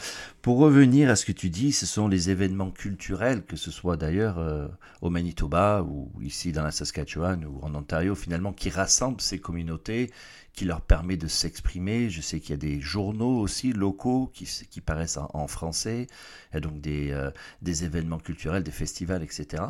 Pour 0.42 0.58
revenir 0.58 1.11
à 1.11 1.16
ce 1.16 1.25
que 1.25 1.32
tu 1.32 1.50
dis, 1.50 1.72
ce 1.72 1.87
sont 1.87 2.06
les 2.06 2.30
événements 2.30 2.70
culturels, 2.70 3.42
que 3.44 3.56
ce 3.56 3.70
soit 3.70 3.96
d'ailleurs 3.96 4.38
euh, 4.38 4.68
au 5.00 5.11
Manitoba 5.11 5.82
ou 5.82 6.12
ici 6.20 6.52
dans 6.52 6.62
la 6.62 6.70
Saskatchewan 6.70 7.44
ou 7.44 7.58
en 7.62 7.75
Ontario 7.75 8.14
finalement, 8.14 8.52
qui 8.52 8.70
rassemblent 8.70 9.20
ces 9.20 9.40
communautés, 9.40 10.11
qui 10.52 10.66
leur 10.66 10.82
permet 10.82 11.16
de 11.16 11.26
s'exprimer. 11.26 12.11
Je 12.11 12.20
sais 12.20 12.38
qu'il 12.38 12.50
y 12.50 12.54
a 12.54 12.58
des 12.58 12.80
journaux 12.80 13.38
aussi 13.40 13.72
locaux 13.72 14.30
qui, 14.32 14.80
paraissent 14.80 15.18
en, 15.18 15.46
français, 15.46 16.06
il 16.50 16.54
y 16.54 16.56
a 16.58 16.61
donc 16.61 16.80
des, 16.80 17.11
euh, 17.11 17.30
événements 17.64 18.18
culturels, 18.18 18.62
des 18.62 18.70
festivals, 18.70 19.22
etc. 19.22 19.64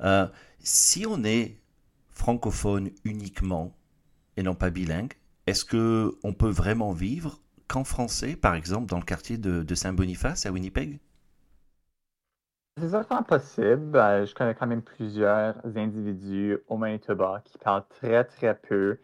Euh, 0.00 0.26
si 0.60 1.04
on 1.06 1.24
est 1.24 1.58
francophone 2.10 2.90
uniquement 3.04 3.76
et 4.36 4.42
non 4.42 4.54
pas 4.54 4.70
bilingue, 4.70 5.14
est-ce 5.46 5.64
que 5.64 6.16
on 6.22 6.32
peut 6.32 6.50
vraiment 6.50 6.92
vivre 6.92 7.40
qu'en 7.68 7.84
français, 7.84 8.34
par 8.34 8.54
exemple, 8.54 8.86
dans 8.86 8.98
le 8.98 9.04
quartier 9.04 9.38
de, 9.38 9.74
Saint-Boniface 9.74 10.46
à 10.46 10.50
Winnipeg? 10.50 10.98
C'est 12.80 12.90
certainement 12.90 13.24
possible. 13.24 13.96
Euh, 13.96 14.24
je 14.24 14.34
connais 14.34 14.54
quand 14.54 14.66
même 14.66 14.82
plusieurs 14.82 15.54
individus 15.76 16.58
au 16.68 16.76
Manitoba 16.76 17.42
qui 17.44 17.58
parlent 17.58 17.84
très, 17.88 18.24
très 18.24 18.54
peu 18.54 18.98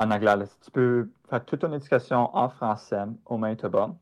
en 0.00 0.10
anglais. 0.10 0.46
tu 0.62 0.70
peux 0.70 1.08
faire 1.28 1.44
toute 1.44 1.60
ton 1.60 1.72
éducation 1.72 2.34
en 2.36 2.48
français 2.48 3.04
au 3.26 3.36
Manitoba. 3.36 3.94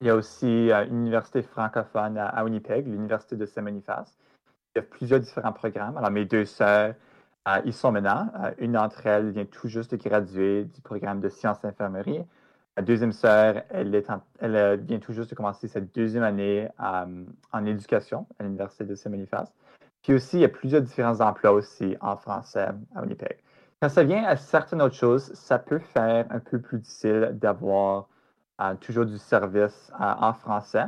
Il 0.00 0.06
y 0.06 0.10
a 0.10 0.14
aussi 0.14 0.70
euh, 0.70 0.86
une 0.86 1.00
université 1.00 1.42
francophone 1.42 2.16
à, 2.16 2.44
Winnipeg, 2.44 2.86
l'université 2.86 3.36
de 3.36 3.44
Saint-Boniface. 3.44 4.16
Il 4.74 4.78
y 4.78 4.80
a 4.80 4.82
plusieurs 4.82 5.20
différents 5.20 5.52
programmes. 5.52 5.96
Alors, 5.96 6.10
mes 6.12 6.24
deux 6.24 6.44
sœurs, 6.44 6.94
euh, 7.48 7.60
ils 7.64 7.74
sont 7.74 7.90
maintenant. 7.90 8.30
une 8.58 8.72
d'entre 8.72 9.04
elles 9.06 9.30
vient 9.32 9.46
tout 9.46 9.66
juste 9.68 9.90
de 9.90 9.96
graduer 9.96 10.64
du 10.64 10.80
programme 10.80 11.20
de 11.20 11.28
sciences 11.28 11.64
infirmerie. 11.64 12.24
La 12.76 12.82
deuxième 12.84 13.12
sœur, 13.12 13.62
elle, 13.70 13.94
est 13.94 14.06
euh, 14.42 14.76
vient 14.80 14.98
tout 15.00 15.12
juste 15.12 15.30
de 15.30 15.34
commencer 15.34 15.66
sa 15.66 15.80
deuxième 15.80 16.22
année 16.22 16.68
euh, 16.80 17.24
en 17.52 17.66
éducation 17.66 18.26
à 18.38 18.44
l'Université 18.44 18.84
de 18.84 18.94
Saint-Boniface. 18.94 19.52
Puis 20.02 20.14
aussi, 20.14 20.36
il 20.36 20.40
y 20.40 20.44
a 20.44 20.48
plusieurs 20.48 20.80
différents 20.80 21.20
emplois 21.20 21.52
aussi 21.52 21.96
en 22.00 22.16
français 22.16 22.68
à 22.94 23.00
Winnipeg. 23.00 23.38
Quand 23.82 23.88
ça 23.88 24.04
vient 24.04 24.24
à 24.24 24.36
certaines 24.36 24.80
autres 24.80 24.94
choses, 24.94 25.32
ça 25.34 25.58
peut 25.58 25.78
faire 25.78 26.26
un 26.30 26.38
peu 26.38 26.60
plus 26.60 26.78
difficile 26.78 27.30
d'avoir 27.34 28.08
euh, 28.60 28.74
toujours 28.76 29.04
du 29.04 29.18
service 29.18 29.90
en 29.98 30.32
français. 30.32 30.84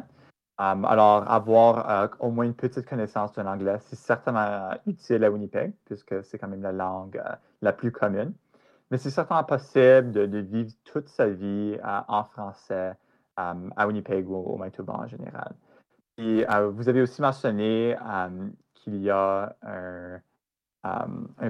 alors, 0.58 1.28
avoir 1.30 2.16
au 2.20 2.30
moins 2.30 2.44
une 2.44 2.54
petite 2.54 2.86
connaissance 2.86 3.32
de 3.32 3.42
l'anglais, 3.42 3.78
c'est 3.80 3.96
certainement 3.96 4.70
utile 4.86 5.24
à 5.24 5.30
Winnipeg, 5.30 5.72
puisque 5.86 6.22
c'est 6.22 6.38
quand 6.38 6.48
même 6.48 6.62
la 6.62 6.72
langue 6.72 7.20
la 7.60 7.72
plus 7.72 7.90
commune. 7.90 8.32
Mais 8.92 8.98
c'est 8.98 9.08
certainement 9.08 9.42
possible 9.42 10.12
de, 10.12 10.38
vivre 10.38 10.70
toute 10.84 11.08
sa 11.08 11.26
vie 11.26 11.78
euh, 11.82 12.00
en 12.08 12.24
français 12.24 12.92
euh, 13.40 13.70
à 13.74 13.86
Winnipeg 13.86 14.28
ou 14.28 14.34
au 14.34 14.58
Manitoba 14.58 14.92
en 14.92 15.06
général. 15.06 15.54
Et 16.18 16.44
euh, 16.50 16.68
vous 16.68 16.90
avez 16.90 17.00
aussi 17.00 17.22
mentionné 17.22 17.96
qu'il 18.74 18.96
y 18.98 19.08
a 19.08 19.56
un, 19.62 20.20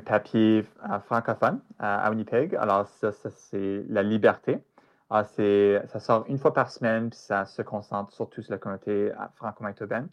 papier 0.07 0.65
francophone 1.07 1.61
à 1.81 2.09
Winnipeg. 2.11 2.55
Alors, 2.55 2.87
ça, 2.87 3.11
c'est 3.11 3.85
la 3.89 4.05
liberté. 4.05 4.59
Ah, 5.11 5.25
ça 5.25 5.99
sort 5.99 6.25
une 6.29 6.39
fois 6.39 6.55
par 6.55 6.71
semaine, 6.71 7.11
puis 7.11 7.19
ça 7.19 7.45
se 7.45 7.63
concentre 7.63 8.13
surtout 8.13 8.43
sur 8.43 8.53
la 8.53 8.59
communauté 8.59 9.11
franco-manitobaine. 9.35 10.07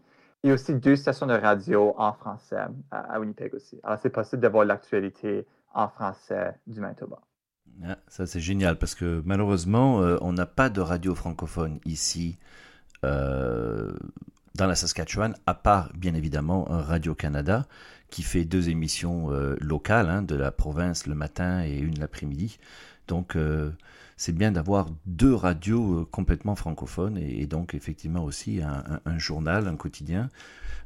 Il 0.44 0.48
y 0.48 0.52
a 0.52 0.56
aussi 0.56 0.74
deux 0.74 0.96
stations 0.96 1.28
de 1.28 1.34
radio 1.34 1.94
en 1.96 2.12
français 2.12 2.58
à 2.90 3.20
Winnipeg 3.20 3.54
aussi. 3.54 3.80
Alors, 3.84 4.00
c'est 4.00 4.10
possible 4.10 4.42
d'avoir 4.42 4.66
l'actualité 4.66 5.46
en 5.74 5.88
français 5.88 6.56
du 6.68 6.80
Manitoba. 6.80 7.22
Ah, 7.86 7.98
ça, 8.08 8.26
c'est 8.26 8.40
génial 8.40 8.78
parce 8.78 8.96
que 8.96 9.22
malheureusement, 9.26 10.02
euh, 10.02 10.18
on 10.22 10.34
n'a 10.34 10.46
pas 10.46 10.70
de 10.70 10.82
radio 10.82 11.16
francophone 11.16 11.80
ici 11.86 12.38
euh, 13.06 13.94
dans 14.56 14.68
la 14.68 14.76
Saskatchewan, 14.76 15.36
à 15.46 15.54
part 15.54 15.92
bien 15.96 16.14
évidemment 16.14 16.66
Radio-Canada 16.66 17.68
qui 18.10 18.24
fait 18.24 18.44
deux 18.44 18.70
émissions 18.70 19.32
euh, 19.32 19.56
locales 19.62 20.10
hein, 20.10 20.24
de 20.24 20.36
la 20.36 20.52
province 20.52 21.06
le 21.08 21.16
matin 21.16 21.64
et 21.64 21.78
une 21.78 22.00
l'après-midi. 22.00 22.60
Donc, 23.08 23.36
c'est 24.20 24.36
bien 24.36 24.52
d'avoir 24.52 24.88
deux 25.06 25.34
radios 25.34 26.08
complètement 26.12 26.56
francophones 26.56 27.18
et, 27.18 27.48
donc 27.48 27.74
effectivement 27.74 28.24
aussi 28.24 28.62
un 28.62 29.18
journal, 29.18 29.68
un 29.68 29.76
quotidien 29.76 30.30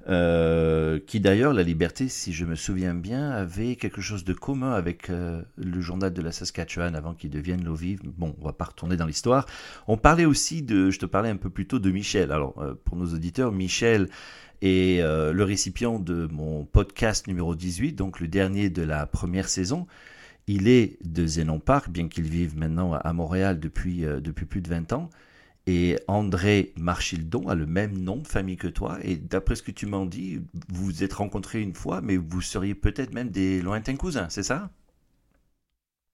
euh, 0.10 1.00
qui 1.08 1.20
d'ailleurs, 1.20 1.54
La 1.54 1.64
Liberté, 1.64 2.10
si 2.10 2.34
je 2.34 2.46
me 2.46 2.56
souviens 2.56 2.94
bien, 2.94 3.32
avait 3.32 3.76
quelque 3.76 4.02
chose 4.02 4.26
de 4.26 4.34
commun 4.34 4.74
avec 4.74 5.10
euh, 5.10 5.42
le 5.56 5.80
journal 5.80 6.14
de 6.14 6.22
la 6.22 6.32
Saskatchewan 6.32 6.96
avant 6.96 7.14
qu'il 7.14 7.30
devienne 7.30 7.64
l'eau 7.64 7.76
vive. 7.76 8.02
Bon, 8.04 8.36
on 8.42 8.46
va 8.46 8.54
pas 8.54 8.66
retourner 8.66 8.98
dans 8.98 9.06
l'histoire. 9.06 9.46
On 9.88 9.96
parlait 9.96 10.26
aussi 10.26 10.62
de, 10.62 10.90
je 10.90 11.00
te 11.00 11.06
parlais 11.06 11.30
un 11.30 11.38
peu 11.38 11.50
plus 11.50 11.68
tôt 11.68 11.80
de 11.80 11.90
Michel. 11.90 12.32
Alors, 12.32 12.62
euh, 12.62 12.74
pour 12.84 12.98
nos 12.98 13.14
auditeurs, 13.14 13.52
Michel 13.52 14.10
est 14.62 15.02
le 15.02 15.44
récipient 15.44 16.00
de 16.00 16.26
mon 16.32 16.64
podcast 16.64 17.28
numéro 17.28 17.54
18, 17.54 17.94
donc 17.94 18.22
le 18.22 18.30
dernier 18.30 18.70
de 18.70 18.82
la 18.82 19.06
première 19.06 19.50
saison. 19.50 19.88
Il 20.48 20.68
est 20.68 20.98
de 21.06 21.26
Zénon 21.26 21.60
Park, 21.60 21.90
bien 21.90 22.08
qu'il 22.08 22.26
vive 22.26 22.58
maintenant 22.58 22.94
à 22.94 23.14
Montréal 23.14 23.60
depuis, 23.60 24.02
depuis 24.02 24.46
plus 24.46 24.62
de 24.62 24.70
20 24.70 24.94
ans. 24.94 25.10
Et 25.66 25.98
André 26.08 26.74
Marchildon 26.78 27.48
a 27.48 27.56
le 27.56 27.66
même 27.66 27.98
nom 27.98 28.18
de 28.18 28.28
famille 28.28 28.58
que 28.58 28.68
toi. 28.68 28.98
Et 29.04 29.16
d'après 29.16 29.56
ce 29.56 29.64
que 29.64 29.72
tu 29.72 29.86
m'en 29.86 30.06
dis, 30.06 30.42
vous 30.70 30.86
vous 30.86 31.04
êtes 31.04 31.14
rencontrés 31.14 31.62
une 31.62 31.74
fois, 31.74 32.02
mais 32.02 32.18
vous 32.18 32.42
seriez 32.42 32.76
peut-être 32.76 33.14
même 33.14 33.30
des 33.30 33.62
lointains 33.62 33.96
cousins, 33.96 34.28
c'est 34.30 34.44
ça? 34.44 34.70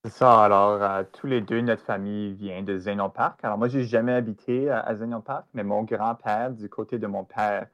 C'est 0.05 0.12
ça. 0.12 0.43
Alors, 0.45 0.81
euh, 0.81 1.03
tous 1.12 1.27
les 1.27 1.41
deux, 1.41 1.59
notre 1.62 1.83
famille 1.83 2.33
vient 2.33 2.63
de 2.63 2.77
Zénon 2.77 3.09
Park. 3.09 3.39
Alors, 3.43 3.57
moi, 3.57 3.67
j'ai 3.67 3.83
jamais 3.83 4.13
habité 4.13 4.69
à, 4.69 4.95
Zénon 4.95 5.19
Park, 5.21 5.45
mais 5.53 5.63
mon 5.63 5.83
grand-père, 5.83 6.51
du 6.51 6.69
côté 6.69 7.00
de 7.00 7.07
mon 7.07 7.25
père, 7.25 7.67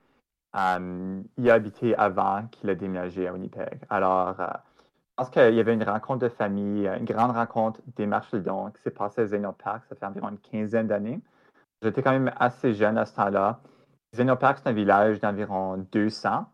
euh, 0.55 1.21
il 1.37 1.49
a 1.49 1.53
habité 1.53 1.95
avant 1.95 2.47
qu'il 2.47 2.69
a 2.69 2.75
déménagé 2.75 3.27
à 3.27 3.33
Winnipeg. 3.33 3.79
Alors, 3.89 4.39
euh, 4.39 4.47
pense 5.15 5.29
qu'il 5.29 5.53
y 5.53 5.59
avait 5.59 5.73
une 5.73 5.83
rencontre 5.83 6.19
de 6.19 6.29
famille, 6.29 6.87
une 6.87 7.05
grande 7.05 7.31
rencontre 7.31 7.81
des 7.95 8.05
Marchildon 8.05 8.71
qui 8.71 8.81
s'est 8.81 8.91
passée 8.91 9.21
à 9.21 9.25
Zénon 9.27 9.53
Park. 9.53 9.83
Ça 9.89 9.95
fait 9.95 10.05
environ 10.05 10.29
une 10.29 10.39
quinzaine 10.39 10.87
d'années. 10.87 11.21
J'étais 11.81 12.01
quand 12.01 12.11
même 12.11 12.31
assez 12.37 12.73
jeune 12.73 12.97
à 12.97 13.05
ce 13.05 13.13
temps-là. 13.15 13.59
Zénopark, 14.13 14.59
c'est 14.63 14.69
un 14.69 14.73
village 14.73 15.19
d'environ 15.19 15.85
200, 15.91 16.45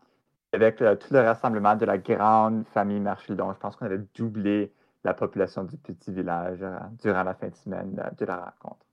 avec 0.52 0.76
tout 0.78 0.84
le 1.12 1.20
rassemblement 1.20 1.76
de 1.76 1.84
la 1.84 1.96
grande 1.96 2.66
famille 2.74 3.00
Marchildon. 3.00 3.52
Je 3.52 3.58
pense 3.58 3.76
qu'on 3.76 3.86
avait 3.86 4.04
doublé 4.14 4.72
la 5.04 5.14
population 5.14 5.64
du 5.64 5.76
petit 5.76 6.12
village 6.12 6.58
euh, 6.62 6.78
durant 7.02 7.22
la 7.24 7.34
fin 7.34 7.48
de 7.48 7.54
semaine 7.56 8.00
euh, 8.04 8.10
de 8.18 8.24
la 8.24 8.36
rencontre. 8.36 8.86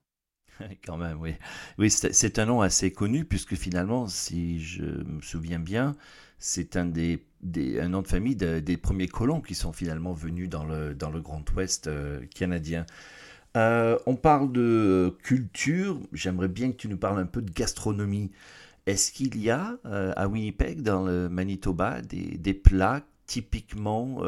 Quand 0.84 0.96
même, 0.96 1.20
oui. 1.20 1.36
Oui, 1.78 1.90
c'est 1.90 2.38
un 2.38 2.46
nom 2.46 2.60
assez 2.60 2.92
connu, 2.92 3.24
puisque 3.24 3.54
finalement, 3.54 4.06
si 4.06 4.60
je 4.60 4.82
me 4.82 5.20
souviens 5.20 5.58
bien, 5.58 5.94
c'est 6.38 6.76
un 6.76 6.84
des, 6.84 7.24
un 7.42 7.88
nom 7.88 8.02
de 8.02 8.08
famille 8.08 8.36
des 8.36 8.76
premiers 8.76 9.08
colons 9.08 9.40
qui 9.40 9.54
sont 9.54 9.72
finalement 9.72 10.12
venus 10.12 10.48
dans 10.48 10.64
le, 10.64 10.94
dans 10.94 11.10
le 11.10 11.20
Grand 11.20 11.44
Ouest 11.54 11.86
euh, 11.86 12.20
canadien. 12.34 12.86
Euh, 13.56 13.98
on 14.06 14.16
parle 14.16 14.52
de 14.52 15.16
culture. 15.22 15.98
J'aimerais 16.12 16.48
bien 16.48 16.70
que 16.70 16.76
tu 16.76 16.88
nous 16.88 16.98
parles 16.98 17.18
un 17.18 17.26
peu 17.26 17.42
de 17.42 17.50
gastronomie. 17.50 18.30
Est-ce 18.86 19.12
qu'il 19.12 19.38
y 19.38 19.50
a 19.50 19.78
euh, 19.86 20.12
à 20.16 20.28
Winnipeg, 20.28 20.82
dans 20.82 21.04
le 21.04 21.28
Manitoba, 21.28 22.00
des, 22.02 22.54
plats 22.54 23.02
typiquement 23.26 24.20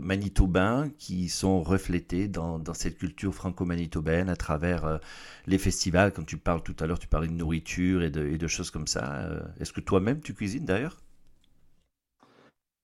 manitobains 0.00 0.88
qui 0.98 1.28
sont 1.28 1.64
reflétés 1.64 2.28
dans, 2.28 2.62
cette 2.74 2.96
culture 2.96 3.34
franco-manitobaine 3.34 4.28
à 4.28 4.36
travers 4.36 5.00
les 5.46 5.58
festivals? 5.58 6.12
Quand 6.12 6.24
tu 6.24 6.36
parles 6.36 6.62
tout 6.62 6.76
à 6.78 6.86
l'heure, 6.86 7.00
tu 7.00 7.08
parlais 7.08 7.28
de 7.28 7.32
nourriture 7.32 8.02
et 8.02 8.10
de, 8.10 8.46
choses 8.46 8.70
comme 8.70 8.86
ça. 8.86 9.28
Est-ce 9.58 9.72
que 9.72 9.80
toi-même 9.80 10.20
tu 10.20 10.34
cuisines 10.34 10.64
d'ailleurs? 10.64 10.96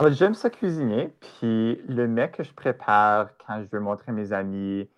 J'aime 0.04 0.34
ça 0.34 0.50
cuisiner, 0.50 1.08
puis 1.20 1.80
le 1.88 2.06
mec 2.06 2.32
que 2.32 2.44
je 2.44 2.52
prépare 2.52 3.30
quand 3.38 3.62
je 3.62 3.68
veux 3.72 3.80
montrer 3.80 4.12
mes 4.12 4.30
amis 4.34 4.90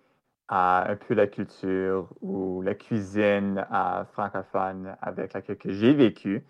un 0.49 0.95
peu 1.07 1.13
la 1.13 1.25
culture 1.27 2.09
ou 2.21 2.61
la 2.61 2.75
cuisine 2.75 3.65
francophone 4.11 4.97
avec 5.01 5.33
laquelle 5.33 5.57
j'ai 5.63 5.93
vécu 5.93 6.45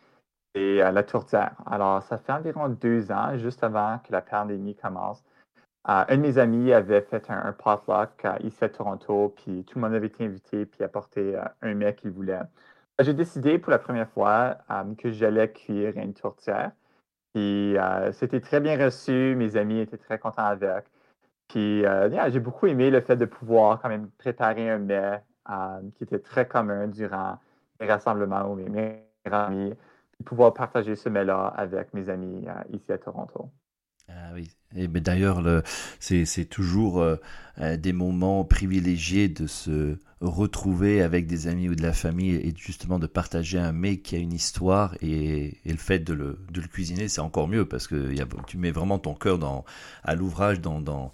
et 0.56 0.78
la 0.78 1.04
tourtière. 1.04 1.56
Alors, 1.68 2.02
ça 2.02 2.18
fait 2.18 2.32
environ 2.32 2.70
deux 2.70 3.12
ans, 3.12 3.38
juste 3.38 3.64
avant 3.64 4.00
que 4.00 4.12
la 4.12 4.22
pandémie 4.22 4.76
commence. 4.76 5.24
un 5.86 6.06
de 6.18 6.22
mes 6.22 6.40
amis 6.40 6.74
avait 6.74 7.02
fait 7.02 7.30
un, 7.30 7.54
potluck 7.54 8.26
ici 8.44 8.64
à 8.64 8.70
Toronto, 8.70 9.36
puis 9.38 9.64
tout 9.66 9.78
le 9.78 9.86
monde 9.86 9.94
avait 9.94 10.08
été 10.08 10.26
invité, 10.26 10.66
puis 10.66 10.84
apporté 10.84 11.40
un 11.62 11.76
mec 11.76 11.98
qu'il 11.98 12.12
voulait. 12.12 12.40
J'ai 13.00 13.14
décidé 13.14 13.60
pour 13.60 13.70
la 13.70 13.80
première 13.80 14.10
fois 14.10 14.58
que 14.98 15.12
j'allais 15.12 15.52
cuire 15.52 15.98
une 15.98 16.16
tourtière. 16.16 16.72
Puis 17.34 17.76
c'était 18.14 18.42
très 18.42 18.60
bien 18.60 18.78
reçu, 18.84 19.36
mes 19.36 19.56
amis 19.56 19.80
étaient 19.80 19.98
très 19.98 20.18
contents 20.20 20.46
avec. 20.46 20.86
Puis, 21.50 21.84
euh, 21.84 22.30
j'ai 22.30 22.40
beaucoup 22.40 22.68
aimé 22.68 22.92
le 22.92 23.02
fait 23.02 23.16
de 23.18 23.26
pouvoir 23.26 23.82
quand 23.82 23.90
même 23.90 24.10
préparer 24.20 24.70
un 24.70 24.78
mets 24.78 25.22
euh, 25.50 25.82
qui 25.96 26.04
était 26.04 26.20
très 26.20 26.48
commun 26.48 26.88
durant 26.88 27.40
les 27.80 27.88
rassemblements 27.88 28.52
ou 28.52 28.56
mes 28.56 28.70
meilleurs 28.70 29.02
amis, 29.48 29.74
puis 30.12 30.24
pouvoir 30.24 30.54
partager 30.54 30.96
ce 30.96 31.10
mets-là 31.10 31.48
avec 31.58 31.94
mes 31.96 32.08
amis 32.10 32.48
euh, 32.48 32.54
ici 32.76 32.92
à 32.92 33.00
Toronto. 33.00 33.50
Ah 34.10 34.32
oui. 34.34 34.50
Et 34.76 34.88
d'ailleurs, 34.88 35.64
c'est 36.00 36.46
toujours 36.46 37.02
euh, 37.02 37.16
euh, 37.60 37.76
des 37.76 37.94
moments 37.94 38.46
privilégiés 38.46 39.28
de 39.28 39.48
se 39.48 39.98
retrouver 40.22 41.02
avec 41.02 41.28
des 41.28 41.48
amis 41.48 41.70
ou 41.70 41.76
de 41.76 41.82
la 41.82 41.94
famille 41.94 42.36
et 42.36 42.54
justement 42.56 43.00
de 43.00 43.08
partager 43.08 43.58
un 43.58 43.72
mets 43.72 43.98
qui 43.98 44.16
a 44.16 44.20
une 44.20 44.34
histoire 44.34 44.96
et, 45.02 45.58
le 45.66 45.78
fait 45.78 46.00
de 46.00 46.14
le, 46.14 46.40
de 46.52 46.62
le 46.62 46.68
cuisiner, 46.68 47.08
c'est 47.08 47.22
encore 47.22 47.48
mieux 47.48 47.66
parce 47.66 47.88
que 47.88 48.14
tu 48.46 48.58
mets 48.58 48.72
vraiment 48.72 49.00
ton 49.00 49.16
cœur 49.16 49.40
dans, 49.40 49.66
à 50.04 50.16
l'ouvrage, 50.16 50.60
dans, 50.60 50.82
dans, 50.82 51.14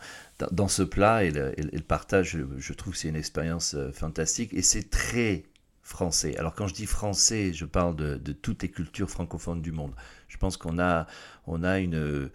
dans, 0.51 0.67
ce 0.67 0.81
plat 0.81 1.23
et 1.23 1.31
le, 1.31 1.53
et 1.57 1.81
partage, 1.81 2.31
je, 2.31 2.39
je 2.57 2.73
trouve 2.73 2.93
que 2.93 2.99
c'est 2.99 3.09
une 3.09 3.15
expérience 3.15 3.75
euh, 3.75 3.91
fantastique 3.91 4.53
et 4.53 4.63
c'est 4.63 4.89
très 4.89 5.43
français. 5.85 6.35
Alors 6.37 6.55
quand 6.55 6.65
je 6.65 6.73
dis 6.73 6.87
français, 6.87 7.53
je 7.53 7.63
parle 7.63 7.95
de, 7.95 8.17
toutes 8.33 8.63
les 8.63 8.69
cultures 8.69 9.09
francophones 9.09 9.61
du 9.61 9.71
monde. 9.71 9.93
Je 10.27 10.37
pense 10.37 10.57
qu'on 10.57 10.79
a, 10.79 11.05
une, 11.45 12.31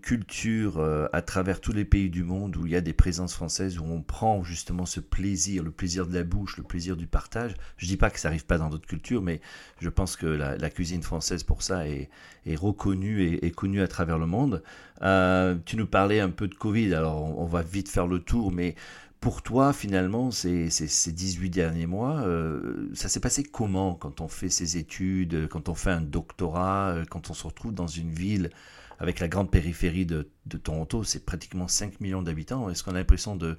culture 0.00 0.78
euh, 0.78 1.08
à 1.12 1.20
travers 1.20 1.60
tous 1.60 1.72
les 1.72 1.84
pays 1.84 2.10
du 2.10 2.22
monde 2.22 2.56
où 2.56 2.64
il 2.64 2.72
y 2.72 2.76
a 2.76 2.80
des 2.80 2.92
présences 2.92 3.34
françaises, 3.34 3.78
où 3.80 3.84
on 3.84 4.02
prend 4.02 4.44
justement 4.44 4.86
ce 4.86 5.00
plaisir, 5.00 5.64
le 5.64 5.72
plaisir 5.72 6.06
de 6.06 6.14
la 6.14 6.22
bouche, 6.22 6.56
le 6.56 6.62
plaisir 6.62 6.96
du 6.96 7.08
partage. 7.08 7.54
Je 7.76 7.86
dis 7.86 7.96
pas 7.96 8.08
que 8.08 8.20
ça 8.20 8.28
n'arrive 8.28 8.46
pas 8.46 8.56
dans 8.56 8.70
d'autres 8.70 8.86
cultures, 8.86 9.20
mais 9.20 9.40
je 9.80 9.88
pense 9.88 10.14
que 10.14 10.26
la, 10.26 10.70
cuisine 10.70 11.02
française 11.02 11.42
pour 11.42 11.62
ça 11.62 11.88
est, 11.88 12.08
reconnue 12.54 13.24
et, 13.42 13.50
connue 13.50 13.82
à 13.82 13.88
travers 13.88 14.18
le 14.18 14.26
monde. 14.26 14.62
Euh, 15.02 15.56
tu 15.66 15.76
nous 15.76 15.86
parlais 15.86 16.20
un 16.20 16.30
peu 16.30 16.46
de 16.46 16.54
Covid, 16.54 16.94
alors 16.94 17.36
on 17.36 17.46
va 17.46 17.62
vite 17.62 17.88
faire 17.88 18.06
le 18.06 18.20
tour, 18.20 18.52
mais 18.52 18.76
pour 19.22 19.40
toi, 19.42 19.72
finalement, 19.72 20.32
ces, 20.32 20.68
ces, 20.68 21.12
18 21.12 21.48
derniers 21.48 21.86
mois, 21.86 22.22
euh, 22.22 22.88
ça 22.92 23.08
s'est 23.08 23.20
passé 23.20 23.44
comment 23.44 23.94
quand 23.94 24.20
on 24.20 24.26
fait 24.26 24.48
ses 24.48 24.78
études, 24.78 25.46
quand 25.46 25.68
on 25.68 25.76
fait 25.76 25.92
un 25.92 26.00
doctorat, 26.00 26.90
euh, 26.90 27.04
quand 27.08 27.30
on 27.30 27.32
se 27.32 27.46
retrouve 27.46 27.72
dans 27.72 27.86
une 27.86 28.10
ville 28.10 28.50
avec 28.98 29.20
la 29.20 29.28
grande 29.28 29.48
périphérie 29.48 30.06
de, 30.06 30.26
Toronto, 30.64 31.04
c'est 31.04 31.24
pratiquement 31.24 31.68
5 31.68 32.00
millions 32.00 32.20
d'habitants. 32.20 32.68
Est-ce 32.68 32.82
qu'on 32.82 32.90
a 32.90 32.94
l'impression 32.94 33.36
de, 33.36 33.56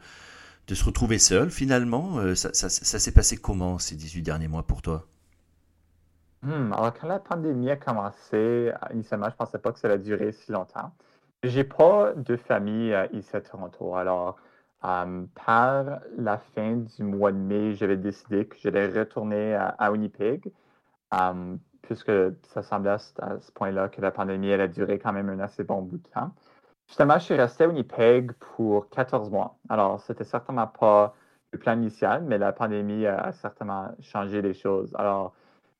de, 0.67 0.75
se 0.75 0.83
retrouver 0.83 1.17
seul 1.17 1.49
finalement 1.49 2.17
euh, 2.17 2.35
Ça, 2.35 2.51
s'est 2.69 3.13
passé 3.13 3.37
comment 3.37 3.79
ces 3.79 3.95
18 3.95 4.21
derniers 4.21 4.49
mois 4.49 4.63
pour 4.63 4.81
toi? 4.81 5.07
Hmm, 6.41 6.73
Alors, 6.73 6.93
quand 6.93 7.07
la 7.07 7.19
pandémie 7.19 7.71
a 7.71 7.77
commencé, 7.77 8.69
initialement, 8.93 9.27
je 9.27 9.35
ne 9.35 9.37
pensais 9.37 9.59
pas 9.59 9.71
que 9.71 9.79
ça 9.79 9.87
allait 9.87 9.99
durer 9.99 10.33
si 10.33 10.51
longtemps. 10.51 10.91
J'ai 11.41 11.63
pas 11.63 12.11
de 12.17 12.35
famille 12.35 12.93
ici 13.13 13.33
à 13.33 13.39
Toronto. 13.39 13.95
Alors, 13.95 14.37
Um, 14.83 15.29
par 15.45 16.01
la 16.17 16.37
fin 16.37 16.75
du 16.75 17.03
mois 17.03 17.31
de 17.31 17.37
mai, 17.37 17.73
j'avais 17.73 17.95
décidé 17.95 18.45
que 18.45 18.57
j'allais 18.59 18.87
retourner 18.87 19.55
à, 19.55 19.89
Winnipeg, 19.91 20.51
um, 21.11 21.57
puisque 21.81 22.11
ça 22.49 22.63
semblait 22.63 22.91
à 22.91 22.97
ce, 22.99 23.51
point-là 23.53 23.87
que 23.87 24.01
la 24.01 24.11
pandémie 24.11 24.51
allait 24.51 24.67
durer 24.67 24.99
quand 24.99 25.13
même 25.13 25.29
un 25.29 25.39
assez 25.39 25.63
bon 25.63 25.81
bout 25.83 25.99
de 25.99 26.07
temps. 26.09 26.31
Justement, 26.87 27.17
je 27.17 27.23
suis 27.23 27.35
resté 27.35 27.63
à 27.63 27.67
Winnipeg 27.69 28.33
pour 28.33 28.89
14 28.89 29.29
mois. 29.29 29.57
Alors, 29.69 30.01
c'était 30.01 30.25
certainement 30.25 30.67
pas 30.67 31.15
le 31.53 31.59
plan 31.59 31.73
initial, 31.77 32.23
mais 32.25 32.37
la 32.37 32.51
pandémie 32.51 33.05
a, 33.05 33.31
certainement 33.31 33.89
changé 34.01 34.41
les 34.41 34.53
choses. 34.53 34.93
Alors, 34.95 35.33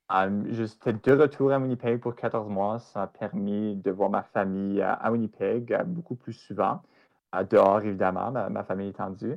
um, 0.08 0.46
j'étais 0.48 0.94
de 0.94 1.12
retour 1.12 1.52
à 1.52 1.58
Winnipeg 1.58 2.00
pour 2.00 2.16
14 2.16 2.48
mois. 2.48 2.78
Ça 2.78 3.00
m'a 3.00 3.06
permis 3.08 3.76
de 3.76 3.90
voir 3.90 4.08
ma 4.08 4.22
famille 4.22 4.80
à 4.80 5.12
Winnipeg 5.12 5.74
euh, 5.74 5.84
beaucoup 5.84 6.14
plus 6.14 6.32
souvent 6.32 6.80
dehors, 7.42 7.82
évidemment, 7.82 8.30
ma, 8.30 8.62
famille 8.62 8.88
étendue, 8.88 9.36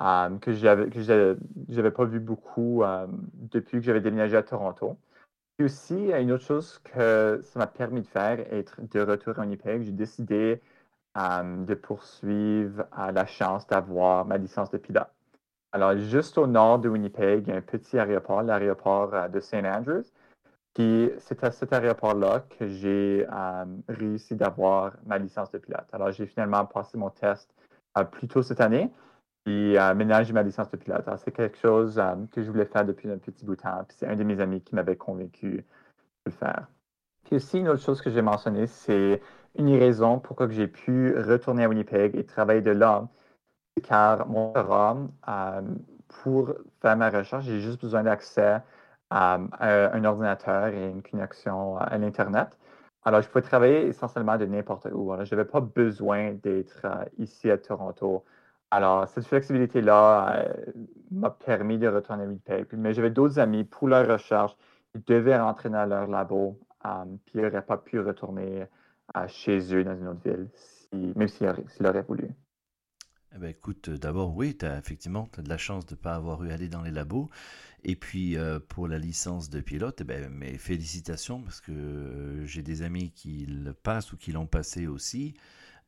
euh, 0.00 0.38
que 0.38 0.52
je 0.52 1.36
n'avais 1.74 1.90
pas 1.90 2.04
vu 2.04 2.20
beaucoup 2.20 2.82
euh, 2.82 3.06
depuis 3.32 3.78
que 3.78 3.84
j'avais 3.84 4.00
déménagé 4.00 4.36
à 4.36 4.42
Toronto. 4.42 4.96
Et 5.58 5.64
aussi, 5.64 6.10
une 6.10 6.32
autre 6.32 6.44
chose 6.44 6.80
que 6.84 7.40
ça 7.44 7.58
m'a 7.58 7.66
permis 7.66 8.00
de 8.00 8.06
faire, 8.06 8.40
être 8.52 8.80
de 8.80 9.00
retour 9.00 9.38
à 9.38 9.42
Winnipeg, 9.42 9.82
j'ai 9.82 9.92
décidé 9.92 10.60
euh, 11.16 11.64
de 11.64 11.74
poursuivre 11.74 12.86
la 13.12 13.26
chance 13.26 13.66
d'avoir 13.66 14.24
ma 14.24 14.38
licence 14.38 14.70
de 14.70 14.78
pilote. 14.78 15.06
Alors, 15.72 15.96
juste 15.98 16.38
au 16.38 16.46
nord 16.46 16.78
de 16.78 16.88
Winnipeg, 16.88 17.44
il 17.46 17.50
y 17.50 17.52
a 17.52 17.56
un 17.56 17.60
petit 17.60 17.98
aéroport, 17.98 18.42
l'aéroport 18.42 19.28
de 19.28 19.40
St. 19.40 19.64
Andrews. 19.64 20.04
Puis 20.74 21.12
c'est 21.18 21.42
à 21.44 21.52
cet 21.52 21.72
aéroport-là 21.72 22.44
que 22.58 22.66
j'ai 22.66 23.26
euh, 23.32 23.64
réussi 23.88 24.34
d'avoir 24.34 24.94
ma 25.06 25.18
licence 25.18 25.50
de 25.52 25.58
pilote. 25.58 25.86
Alors 25.92 26.10
j'ai 26.10 26.26
finalement 26.26 26.64
passé 26.66 26.98
mon 26.98 27.10
test 27.10 27.54
euh, 27.96 28.02
plus 28.02 28.26
tôt 28.26 28.42
cette 28.42 28.60
année 28.60 28.90
et 29.46 29.78
euh, 29.78 29.94
maintenant 29.94 30.24
j'ai 30.24 30.32
ma 30.32 30.42
licence 30.42 30.70
de 30.70 30.76
pilote. 30.76 31.06
Alors 31.06 31.20
c'est 31.20 31.30
quelque 31.30 31.58
chose 31.58 32.02
que 32.32 32.42
je 32.42 32.50
voulais 32.50 32.64
faire 32.64 32.84
depuis 32.84 33.08
un 33.08 33.18
petit 33.18 33.44
bout 33.44 33.54
de 33.54 33.60
temps. 33.62 33.84
Puis 33.86 33.96
c'est 34.00 34.08
un 34.08 34.16
de 34.16 34.24
mes 34.24 34.40
amis 34.40 34.60
qui 34.62 34.74
m'avait 34.74 34.96
convaincu 34.96 35.58
de 35.58 35.64
le 36.26 36.32
faire. 36.32 36.66
Puis 37.24 37.36
aussi 37.36 37.60
une 37.60 37.68
autre 37.68 37.82
chose 37.82 38.02
que 38.02 38.10
j'ai 38.10 38.22
mentionnée, 38.22 38.66
c'est 38.66 39.22
une 39.56 39.78
raison 39.78 40.18
pourquoi 40.18 40.50
j'ai 40.50 40.66
pu 40.66 41.16
retourner 41.16 41.64
à 41.64 41.68
Winnipeg 41.68 42.16
et 42.16 42.24
travailler 42.24 42.62
de 42.62 42.72
là. 42.72 43.08
Car 43.82 44.28
mon 44.28 44.52
programme, 44.52 45.10
pour 46.08 46.52
faire 46.80 46.96
ma 46.96 47.10
recherche, 47.10 47.44
j'ai 47.44 47.60
juste 47.60 47.80
besoin 47.80 48.02
d'accès 48.02 48.60
un 49.16 50.04
ordinateur 50.04 50.68
et 50.68 50.90
une 50.90 51.02
connexion 51.02 51.76
à 51.78 51.96
l'Internet. 51.98 52.58
Alors, 53.04 53.20
je 53.20 53.28
pouvais 53.28 53.42
travailler 53.42 53.86
essentiellement 53.86 54.38
de 54.38 54.46
n'importe 54.46 54.86
où. 54.92 55.12
je 55.24 55.34
n'avais 55.34 55.48
pas 55.48 55.60
besoin 55.60 56.32
d'être 56.32 56.80
euh, 56.84 57.04
ici 57.18 57.50
à 57.50 57.58
Toronto. 57.58 58.24
Alors, 58.70 59.06
cette 59.08 59.26
flexibilité-là 59.26 60.36
euh, 60.36 60.72
m'a 61.10 61.30
permis 61.30 61.78
de 61.78 61.86
retourner 61.86 62.24
à 62.24 62.26
Winnipeg. 62.26 62.66
Mais 62.72 62.94
j'avais 62.94 63.10
d'autres 63.10 63.38
amis 63.38 63.64
pour 63.64 63.88
leur 63.88 64.08
recherche. 64.08 64.56
Ils 64.94 65.04
devaient 65.04 65.38
rentrer 65.38 65.68
dans 65.68 65.84
leur 65.84 66.06
labo, 66.06 66.58
puis 67.26 67.34
ils 67.34 67.42
n'auraient 67.42 67.66
pas 67.66 67.76
pu 67.76 68.00
retourner 68.00 68.66
euh, 69.16 69.28
chez 69.28 69.74
eux 69.74 69.84
dans 69.84 69.96
une 69.96 70.08
autre 70.08 70.22
ville, 70.24 70.48
même 71.14 71.28
s'ils 71.28 71.86
auraient 71.86 72.02
voulu. 72.02 72.30
Eh 73.34 73.38
ben, 73.38 73.48
écoute, 73.48 73.90
d'abord, 73.90 74.34
oui, 74.36 74.56
as, 74.62 74.78
effectivement, 74.78 75.26
tu 75.32 75.40
as 75.40 75.42
de 75.42 75.48
la 75.48 75.58
chance 75.58 75.84
de 75.86 75.94
ne 75.94 75.98
pas 75.98 76.14
avoir 76.14 76.42
eu 76.44 76.50
à 76.50 76.54
aller 76.54 76.68
dans 76.68 76.82
les 76.82 76.92
labos. 76.92 77.28
Et 77.84 77.96
puis 77.96 78.36
euh, 78.36 78.58
pour 78.60 78.88
la 78.88 78.98
licence 78.98 79.50
de 79.50 79.60
pilote, 79.60 80.00
eh 80.00 80.04
ben, 80.04 80.30
mes 80.30 80.56
félicitations 80.56 81.42
parce 81.42 81.60
que 81.60 81.70
euh, 81.70 82.46
j'ai 82.46 82.62
des 82.62 82.82
amis 82.82 83.10
qui 83.10 83.44
le 83.44 83.74
passent 83.74 84.12
ou 84.12 84.16
qui 84.16 84.32
l'ont 84.32 84.46
passé 84.46 84.86
aussi, 84.86 85.34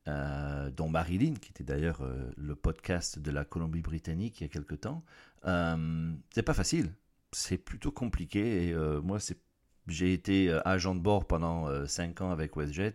euh, 0.07 0.71
dont 0.71 0.91
Marilyn, 0.91 1.35
qui 1.35 1.51
était 1.51 1.65
d'ailleurs 1.65 2.07
le 2.37 2.55
podcast 2.55 3.19
de 3.19 3.31
la 3.31 3.45
Colombie-Britannique 3.45 4.41
il 4.41 4.45
y 4.45 4.47
a 4.47 4.49
quelque 4.49 4.75
temps. 4.75 5.03
c'est 5.43 6.43
pas 6.43 6.55
facile, 6.55 6.93
c'est 7.33 7.59
plutôt 7.59 7.91
compliqué. 7.93 8.69
Et 8.69 8.75
moi, 9.03 9.19
j'ai 9.89 10.13
été 10.13 10.53
agent 10.67 10.95
de 10.95 11.01
bord 11.01 11.27
pendant 11.27 11.87
5 11.87 12.21
ans 12.21 12.31
avec 12.31 12.57
WestJet 12.57 12.95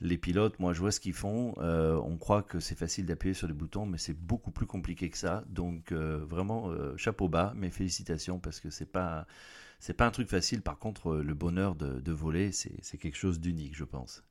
les 0.00 0.18
pilotes, 0.18 0.58
moi 0.58 0.72
je 0.72 0.80
vois 0.80 0.92
ce 0.92 1.00
qu'ils 1.00 1.14
font, 1.14 1.54
euh, 1.58 2.00
on 2.04 2.16
croit 2.16 2.42
que 2.42 2.58
c'est 2.60 2.74
facile 2.74 3.06
d'appuyer 3.06 3.34
sur 3.34 3.46
les 3.46 3.52
boutons, 3.52 3.86
mais 3.86 3.98
c'est 3.98 4.14
beaucoup 4.14 4.50
plus 4.50 4.66
compliqué 4.66 5.10
que 5.10 5.18
ça. 5.18 5.44
Donc 5.48 5.92
euh, 5.92 6.24
vraiment 6.26 6.70
euh, 6.70 6.96
chapeau 6.96 7.28
bas, 7.28 7.52
mes 7.54 7.70
félicitations 7.70 8.38
parce 8.38 8.60
que 8.60 8.70
c'est 8.70 8.90
pas 8.90 9.26
c'est 9.78 9.94
pas 9.94 10.06
un 10.06 10.10
truc 10.10 10.28
facile. 10.28 10.62
Par 10.62 10.78
contre, 10.78 11.16
le 11.16 11.34
bonheur 11.34 11.74
de, 11.74 12.12
voler, 12.12 12.52
c'est 12.52 12.98
quelque 12.98 13.16
chose 13.16 13.40
d'unique, 13.40 13.74
je 13.74 13.84
pense. 13.84 14.22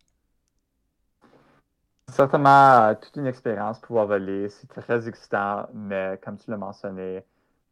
Certainement, 2.08 2.94
toute 2.96 3.16
une 3.16 3.26
expérience 3.26 3.80
pouvoir 3.80 4.06
voler, 4.06 4.50
c'est 4.50 4.68
très 4.68 5.08
excitant, 5.08 5.68
mais 5.74 6.20
comme 6.24 6.38
tu 6.38 6.52
l'as 6.52 6.58
mentionné, 6.58 7.24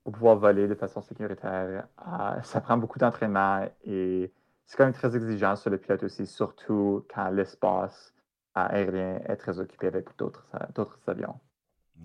pour 0.03 0.13
pouvoir 0.13 0.38
voler 0.38 0.67
de 0.67 0.73
façon 0.73 1.03
sécuritaire, 1.03 1.88
ça 2.43 2.62
prend 2.62 2.77
beaucoup 2.77 2.97
d'entraînement 2.97 3.67
et 3.86 4.31
c'est 4.67 4.77
quand 4.77 4.86
même 4.86 4.93
très 4.93 5.15
exigeant 5.15 5.56
sur 5.56 5.69
le 5.71 5.77
pilote 5.77 6.03
aussi, 6.03 6.27
surtout 6.27 7.06
quand 7.13 7.30
l'espace 7.32 8.13
aérien 8.53 9.19
est 9.25 9.38
très 9.38 9.60
occupé 9.60 9.88
avec 9.88 10.10
d'autres 10.17 10.45
avions. 11.08 11.39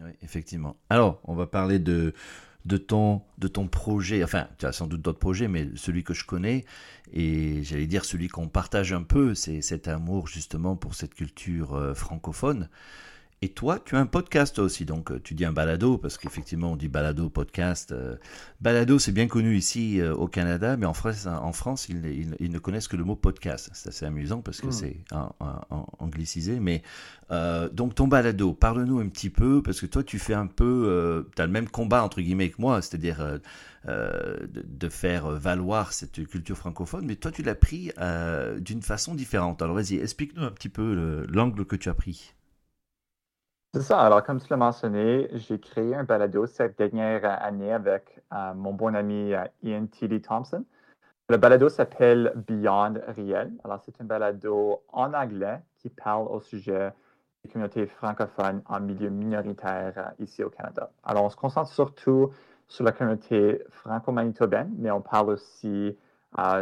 Oui, 0.01 0.11
effectivement. 0.23 0.77
Alors, 0.89 1.21
on 1.25 1.35
va 1.35 1.47
parler 1.47 1.79
de, 1.79 2.15
de 2.65 2.77
ton 2.79 3.21
projet. 3.71 4.25
Enfin, 4.25 4.49
tu 4.59 4.67
as 4.67 4.73
sans 4.73 4.87
doute 4.87 5.03
d'autres 5.03 5.19
projets, 5.19 5.49
mais 5.49 5.69
celui 5.75 6.05
que 6.05 6.15
je 6.15 6.25
connais, 6.25 6.65
et 7.13 7.63
j'allais 7.63 7.87
dire 7.87 8.05
celui 8.05 8.29
qu'on 8.29 8.49
partage 8.49 8.93
un 8.93 9.03
peu, 9.03 9.35
c'est 9.35 9.61
cet 9.61 9.89
amour 9.89 10.29
justement 10.29 10.77
pour 10.77 10.95
cette 10.95 11.15
culture 11.15 11.75
euh, 11.75 11.95
francophone. 11.95 12.69
Et 13.45 13.49
toi, 13.49 13.81
tu 13.85 13.97
as 13.97 13.99
un 13.99 14.07
podcast 14.07 14.61
aussi, 14.61 14.85
donc 14.85 15.11
euh, 15.11 15.21
tu 15.21 15.35
dis 15.35 15.45
un 15.45 15.51
balado, 15.51 15.99
parce 15.99 16.17
qu'effectivement 16.17 16.71
on 16.71 16.77
dit 16.77 16.87
balado, 16.87 17.29
podcast. 17.29 17.91
Euh, 17.91 18.15
balado, 18.61 19.01
c'est 19.01 19.11
bien 19.11 19.27
connu 19.27 19.57
ici 19.57 20.01
euh, 20.01 20.15
au 20.15 20.29
Canada, 20.29 20.77
mais 20.77 20.87
en 20.87 20.95
France, 20.95 21.27
en 21.27 21.53
France 21.53 21.89
ils, 21.89 22.37
ils, 22.39 22.53
ne 22.53 22.59
connaissent 22.61 22.87
que 22.87 22.97
le 22.97 23.03
mot 23.03 23.17
podcast. 23.17 23.69
C'est 23.73 23.89
assez 23.89 24.07
amusant 24.07 24.43
parce 24.43 24.61
que 24.61 24.69
hmm. 24.69 24.73
c'est 24.73 24.97
anglicisé. 25.99 26.61
Mais 26.61 26.83
donc 27.73 27.97
ton 27.97 28.07
balado, 28.07 28.53
parle-nous 28.53 29.01
un 29.01 29.09
petit 29.09 29.31
peu, 29.31 29.61
parce 29.61 29.81
que 29.81 29.87
toi 29.87 30.05
tu 30.05 30.21
fais 30.21 30.35
un 30.35 30.47
peu, 30.47 31.27
tu 31.35 31.43
as 31.43 31.47
le 31.47 31.53
même 31.53 31.69
combat 31.69 32.05
entre 32.05 32.21
guillemets 32.21 32.51
que 32.51 32.61
moi, 32.61 32.81
c'est-à-dire 32.81 33.41
de, 33.89 34.63
de, 34.63 34.89
faire 34.89 35.31
valoir 35.31 35.93
cette 35.93 36.25
culture 36.29 36.57
francophone, 36.57 37.07
mais 37.07 37.17
toi 37.17 37.33
tu 37.33 37.43
l'as 37.43 37.57
pris 37.57 37.91
d'une 38.61 38.83
façon 38.83 39.17
différente. 39.17 39.63
Alors 39.63 39.75
vas-y, 39.75 39.97
explique-nous 39.97 40.45
un 40.45 40.53
petit 40.53 40.69
peu 40.69 41.27
l'angle 41.29 41.65
que 41.65 41.75
tu 41.75 41.89
as 41.89 41.95
pris. 41.95 42.35
C'est 43.75 43.81
ça. 43.81 44.01
Alors, 44.03 44.23
comme 44.23 44.39
tu 44.39 44.49
l'as 44.51 44.59
mentionné, 44.59 45.31
j'ai 45.33 45.59
créé 45.59 45.95
un 45.95 46.05
balado 46.05 46.45
cette 46.45 46.77
dernière 46.77 47.25
année 47.43 47.73
avec 47.73 48.21
euh, 48.31 48.53
mon 48.53 48.75
bon 48.75 48.95
ami 48.95 49.33
euh, 49.33 49.47
Ian 49.63 49.87
T.D. 49.87 50.21
Thompson. 50.21 50.63
Le 51.31 51.39
balado 51.39 51.71
s'appelle 51.71 52.35
Beyond 52.47 53.01
Riel. 53.09 53.51
Alors, 53.65 53.81
c'est 53.83 53.99
un 53.99 54.05
balado 54.05 54.83
en 54.93 55.15
anglais 55.15 55.59
qui 55.79 55.89
parle 55.89 56.29
au 56.29 56.41
sujet 56.41 56.93
les 57.45 57.51
communautés 57.51 57.87
francophones 57.87 58.61
en 58.67 58.79
milieu 58.79 59.09
minoritaire 59.09 60.13
ici 60.19 60.45
au 60.45 60.51
Canada. 60.51 60.91
Alors, 61.03 61.25
on 61.25 61.31
se 61.31 61.37
concentre 61.37 61.71
surtout 61.71 62.31
sur 62.69 62.85
la 62.85 62.93
communauté 62.93 63.65
franco-manitobaine, 63.71 64.71
mais 64.77 64.91
on 64.91 65.01
parle 65.01 65.31
aussi 65.31 65.97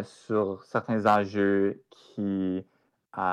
sur 0.04 0.62
certains 0.62 1.06
enjeux 1.06 1.82
qui 1.90 2.64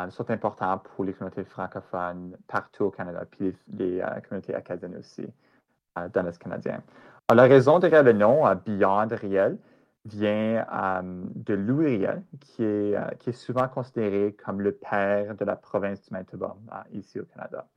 sont 0.10 0.30
importants 0.32 0.80
pour 0.80 1.06
les 1.06 1.14
communautés 1.14 1.44
francophones 1.44 2.36
partout 2.48 2.86
au 2.86 2.92
Canada, 2.92 3.24
puis 3.30 3.56
les, 3.74 4.04
communautés 4.28 4.56
acadiennes 4.56 4.98
aussi 4.98 5.28
dans 6.14 6.24
l'Est 6.24 6.38
canadien. 6.42 6.82
la 7.34 7.44
raison 7.44 7.80
derrière 7.80 8.04
le 8.04 8.14
nom 8.14 8.44
Beyond 8.66 9.08
Riel 9.12 9.58
vient 10.06 10.66
de 11.04 11.54
Louis 11.54 11.98
Riel, 11.98 12.24
qui 12.40 12.64
est, 12.64 13.18
qui 13.20 13.30
est 13.30 13.34
souvent 13.34 13.68
considéré 13.68 14.36
comme 14.44 14.62
le 14.62 14.72
père 14.72 15.36
de 15.36 15.46
la 15.46 15.56
province 15.56 16.02
du 16.02 16.14
Manitoba 16.14 16.56
ici 16.92 17.20
au 17.20 17.26
Canada. 17.26 17.68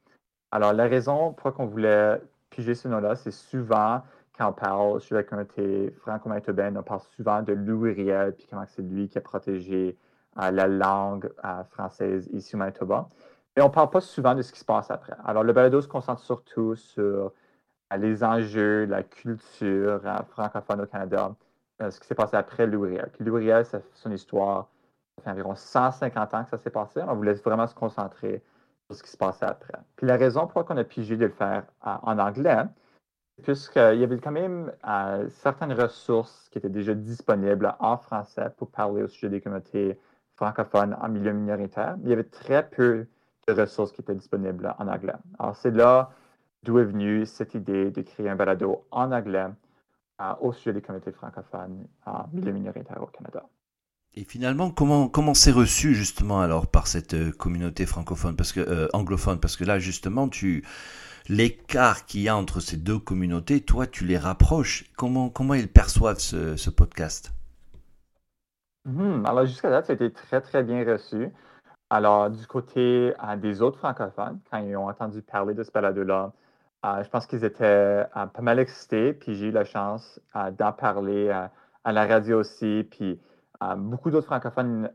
Alors, 0.52 0.72
la 0.72 0.88
raison 0.88 1.32
pour 1.32 1.50
laquelle 1.50 1.66
on 1.66 1.68
voulait 1.68 2.20
piger 2.50 2.74
ce 2.74 2.88
nom-là, 2.88 3.14
c'est 3.14 3.30
souvent 3.30 4.02
quand 4.36 4.48
on 4.48 4.52
parle 4.52 5.00
sur 5.00 5.16
la 5.16 5.22
communauté 5.22 5.90
franco-manitobaine, 6.00 6.76
on 6.76 6.82
parle 6.82 7.02
souvent 7.14 7.42
de 7.42 7.52
Louis 7.52 7.92
Riel, 7.92 8.34
puis 8.34 8.46
comment 8.48 8.64
c'est 8.66 8.82
lui 8.82 9.08
qui 9.08 9.18
a 9.18 9.20
protégé 9.20 9.96
la 10.36 10.66
langue 10.66 11.32
française 11.70 12.28
ici 12.32 12.54
au 12.56 12.58
Manitoba. 12.58 13.08
Mais 13.56 13.62
on 13.62 13.68
ne 13.68 13.72
parle 13.72 13.90
pas 13.90 14.00
souvent 14.00 14.34
de 14.34 14.42
ce 14.42 14.52
qui 14.52 14.60
se 14.60 14.64
passe 14.64 14.90
après. 14.90 15.14
Alors, 15.24 15.42
le 15.42 15.52
balado 15.52 15.80
se 15.80 15.88
concentre 15.88 16.22
surtout 16.22 16.76
sur 16.76 17.32
les 17.98 18.22
enjeux, 18.22 18.84
la 18.84 19.02
culture 19.02 20.00
francophone 20.28 20.82
au 20.82 20.86
Canada, 20.86 21.34
ce 21.80 21.98
qui 21.98 22.06
s'est 22.06 22.14
passé 22.14 22.36
après 22.36 22.66
Louis 22.66 23.00
Riel, 23.18 23.64
son 23.94 24.12
histoire, 24.12 24.68
ça 25.16 25.24
fait 25.24 25.30
environ 25.30 25.54
150 25.56 26.34
ans 26.34 26.44
que 26.44 26.50
ça 26.50 26.58
s'est 26.58 26.70
passé. 26.70 27.00
On 27.06 27.14
voulait 27.14 27.34
vraiment 27.34 27.66
se 27.66 27.74
concentrer 27.74 28.42
sur 28.86 28.96
ce 28.96 29.02
qui 29.02 29.10
se 29.10 29.16
passait 29.16 29.46
après. 29.46 29.78
Puis 29.96 30.06
la 30.06 30.16
raison 30.16 30.46
pour 30.46 30.60
laquelle 30.60 30.76
on 30.76 30.80
a 30.80 30.84
pigé 30.84 31.16
de 31.16 31.26
le 31.26 31.32
faire 31.32 31.64
en 31.82 32.18
anglais, 32.18 32.62
puisqu'il 33.42 33.98
y 33.98 34.04
avait 34.04 34.18
quand 34.18 34.30
même 34.30 34.72
certaines 35.28 35.72
ressources 35.72 36.48
qui 36.50 36.58
étaient 36.58 36.68
déjà 36.68 36.94
disponibles 36.94 37.74
en 37.80 37.96
français 37.96 38.50
pour 38.56 38.70
parler 38.70 39.02
au 39.02 39.08
sujet 39.08 39.28
des 39.28 39.40
communautés 39.40 39.98
francophones 40.40 40.96
en 41.00 41.09
milieu 41.11 41.33
minoritaire, 41.33 41.96
il 42.03 42.09
y 42.09 42.12
avait 42.14 42.24
très 42.24 42.66
peu 42.68 43.07
de 43.46 43.53
ressources 43.53 43.92
qui 43.92 44.00
étaient 44.00 44.14
disponibles 44.14 44.74
en 44.79 44.88
anglais. 44.88 45.12
Alors, 45.38 45.55
c'est 45.55 45.70
là 45.70 46.12
d'où 46.62 46.79
est 46.79 46.85
venue 46.85 47.26
cette 47.26 47.55
idée 47.55 47.90
de 47.90 48.00
créer 48.00 48.29
un 48.31 48.37
balado 48.37 48.87
en 48.90 49.12
anglais 49.12 49.48
euh, 50.20 50.33
au 50.40 50.53
sujet 50.53 50.72
des 50.72 50.81
communautés 50.81 51.12
francophones 51.12 51.87
en 52.07 52.26
milieu 52.33 52.53
minoritaire 52.53 53.03
au 53.03 53.07
Canada. 53.07 53.46
Et 54.14 54.24
finalement, 54.24 54.70
comment 54.70 55.09
comment 55.09 55.35
c'est 55.35 55.53
reçu 55.53 55.94
justement 55.94 56.40
alors 56.40 56.66
par 56.66 56.87
cette 56.87 57.14
euh, 57.14 57.31
communauté 57.31 57.87
francophone, 57.87 58.35
parce 58.35 58.53
que 58.53 58.61
euh, 58.61 58.88
anglophone, 58.92 59.38
parce 59.38 59.57
que 59.57 59.64
là 59.64 59.79
justement 59.79 60.29
tu 60.29 60.64
l'écart 61.29 62.07
qu'il 62.07 62.22
y 62.22 62.29
a 62.29 62.37
entre 62.37 62.61
ces 62.61 62.76
deux 62.76 62.98
communautés, 62.98 63.61
toi 63.61 63.87
tu 63.87 64.05
les 64.05 64.18
rapproches. 64.18 64.85
Comment 64.96 65.29
comment 65.29 65.55
ils 65.55 65.68
perçoivent 65.68 66.18
ce 66.18 66.70
podcast? 66.70 67.33
Hmm, 68.84 69.24
alors, 69.26 69.46
jusqu'à 69.46 69.70
date, 69.70 69.86
ça 69.86 69.92
a 69.92 69.94
été 69.94 70.12
très, 70.12 70.40
très 70.40 70.62
bien 70.62 70.84
reçu. 70.84 71.30
Alors, 71.90 72.30
du 72.30 72.46
côté 72.46 73.14
euh, 73.22 73.36
des 73.36 73.62
autres 73.62 73.78
francophones, 73.78 74.40
quand 74.50 74.58
ils 74.58 74.76
ont 74.76 74.88
entendu 74.88 75.22
parler 75.22 75.54
de 75.54 75.62
ce 75.64 75.72
balado-là, 75.72 76.32
euh, 76.86 77.04
je 77.04 77.10
pense 77.10 77.26
qu'ils 77.26 77.44
étaient 77.44 77.64
euh, 77.64 78.26
pas 78.26 78.42
mal 78.42 78.58
excités, 78.60 79.12
puis 79.14 79.34
j'ai 79.34 79.48
eu 79.48 79.50
la 79.52 79.64
chance 79.64 80.20
d'en 80.58 80.72
parler 80.72 81.30
à 81.30 81.92
la 81.92 82.06
radio 82.06 82.40
aussi. 82.40 82.86
Puis 82.90 83.20
beaucoup 83.76 84.10
d'autres 84.10 84.26
francophones 84.26 84.90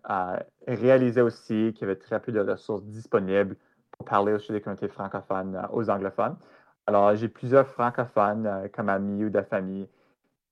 réalisaient 0.68 1.22
aussi 1.22 1.74
qu'il 1.74 1.82
y 1.82 1.84
avait 1.86 1.98
très 1.98 2.20
peu 2.22 2.32
de 2.32 2.40
ressources 2.40 2.84
disponibles 2.86 3.58
pour 3.92 4.06
parler 4.06 4.34
aussi 4.34 4.52
des 4.52 4.62
communautés 4.62 4.88
francophones 4.88 5.68
aux 5.72 5.90
anglophones. 5.90 6.38
Alors, 6.88 7.16
j'ai 7.16 7.30
plusieurs 7.30 7.68
francophones 7.68 8.70
comme 8.74 8.90
amis 8.90 9.26
ou 9.26 9.30
de 9.30 9.42
famille 9.42 9.88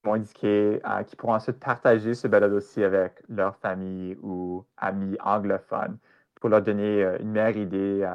m'ont 0.04 0.14
indiqué 0.14 0.82
euh, 0.86 1.04
qu'ils 1.04 1.18
pourront 1.18 1.36
ensuite 1.36 1.60
partager 1.60 2.14
ce 2.14 2.28
balado 2.28 2.58
aussi 2.58 2.84
avec 2.84 3.24
leur 3.30 3.56
famille 3.58 4.18
ou 4.22 4.66
amis 4.78 5.18
anglophones 5.24 5.98
pour 6.36 6.50
leur 6.50 6.62
donner 6.62 7.04
euh, 7.04 7.18
une 7.20 7.32
meilleure 7.32 7.58
idée 7.58 8.02
euh, 8.04 8.14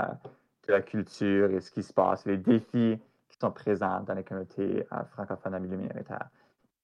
de 0.66 0.72
la 0.72 0.83
culture 0.83 1.51
et 1.51 1.61
ce 1.61 1.70
qui 1.70 1.83
se 1.83 1.92
passe, 1.92 2.27
les 2.27 2.37
défis 2.37 2.98
qui 3.29 3.38
sont 3.40 3.51
présents 3.51 4.01
dans 4.01 4.14
les 4.14 4.24
communautés 4.24 4.87
francophones 5.12 5.55
en 5.55 5.61
milieu 5.61 5.77
minoritaire. 5.77 6.29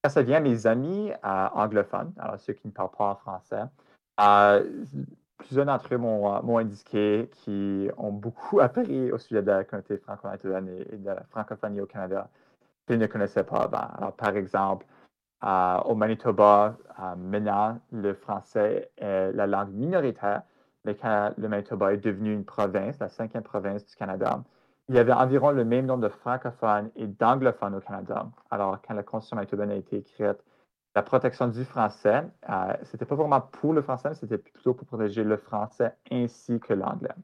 Ça 0.09 0.23
vient 0.23 0.39
à 0.39 0.41
mes 0.41 0.67
amis 0.67 1.13
anglophones, 1.23 2.13
alors 2.19 2.39
ceux 2.39 2.53
qui 2.53 2.67
ne 2.67 2.73
parlent 2.73 2.91
pas 2.91 3.11
en 3.11 3.15
français, 3.15 3.63
plusieurs 5.39 5.67
d'entre 5.67 5.95
eux 5.95 5.99
m'ont 5.99 6.59
indiqué 6.59 7.31
qu'ils 7.33 7.93
ont 7.97 8.13
beaucoup 8.13 8.61
appris 8.61 9.13
au 9.13 9.19
sujet 9.19 9.43
de 9.43 9.51
la 9.51 9.65
communauté 9.65 9.99
franco-canadienne 9.99 10.87
et 10.91 10.97
de 10.97 11.07
la 11.07 11.23
francophonie 11.31 11.81
au 11.81 11.87
Canada 11.87 12.29
qu'ils 12.87 12.99
ne 12.99 13.07
connaissaient 13.07 13.45
pas 13.45 13.63
avant. 13.63 13.89
Alors, 13.97 14.13
par 14.13 14.37
exemple, 14.37 14.87
au 15.85 15.95
Manitoba, 15.95 16.77
maintenant, 17.19 17.79
le 17.93 18.15
français 18.15 18.91
est 18.97 19.33
la 19.33 19.47
langue 19.47 19.73
minoritaire, 19.73 20.43
mais 20.85 20.95
quand 20.95 21.33
le 21.37 21.49
Manitoba 21.49 21.93
est 21.93 21.99
devenu 21.99 22.33
une 22.33 22.45
province, 22.45 22.99
la 22.99 23.09
cinquième 23.09 23.43
province 23.43 23.85
du 23.87 23.95
Canada, 23.97 24.43
il 24.89 24.95
y 24.95 24.99
avait 24.99 25.13
environ 25.13 25.51
le 25.51 25.65
même 25.65 25.87
nombre 25.87 26.03
de 26.03 26.09
francophones 26.09 26.91
et 26.97 27.07
d'anglophones 27.07 27.75
au 27.75 27.81
Canada. 27.81 28.27
Alors, 28.51 28.79
quand 28.87 28.95
la 28.95 29.03
Constitution 29.03 29.37
manitobaine 29.37 29.71
a 29.71 29.77
été 29.77 29.97
écrite, 29.97 30.37
la 30.95 31.03
protection 31.03 31.49
du 31.49 31.65
français, 31.65 32.25
euh, 32.49 32.75
c'était 32.85 33.07
pas 33.07 33.15
vraiment 33.15 33.41
pour 33.41 33.73
le 33.73 33.83
français, 33.83 34.11
mais 34.11 34.15
c'était 34.15 34.39
plutôt 34.39 34.75
pour 34.75 34.87
protéger 34.87 35.25
le 35.25 35.37
français 35.37 35.95
ainsi 36.11 36.61
que 36.61 36.75
l'anglais. 36.75 37.15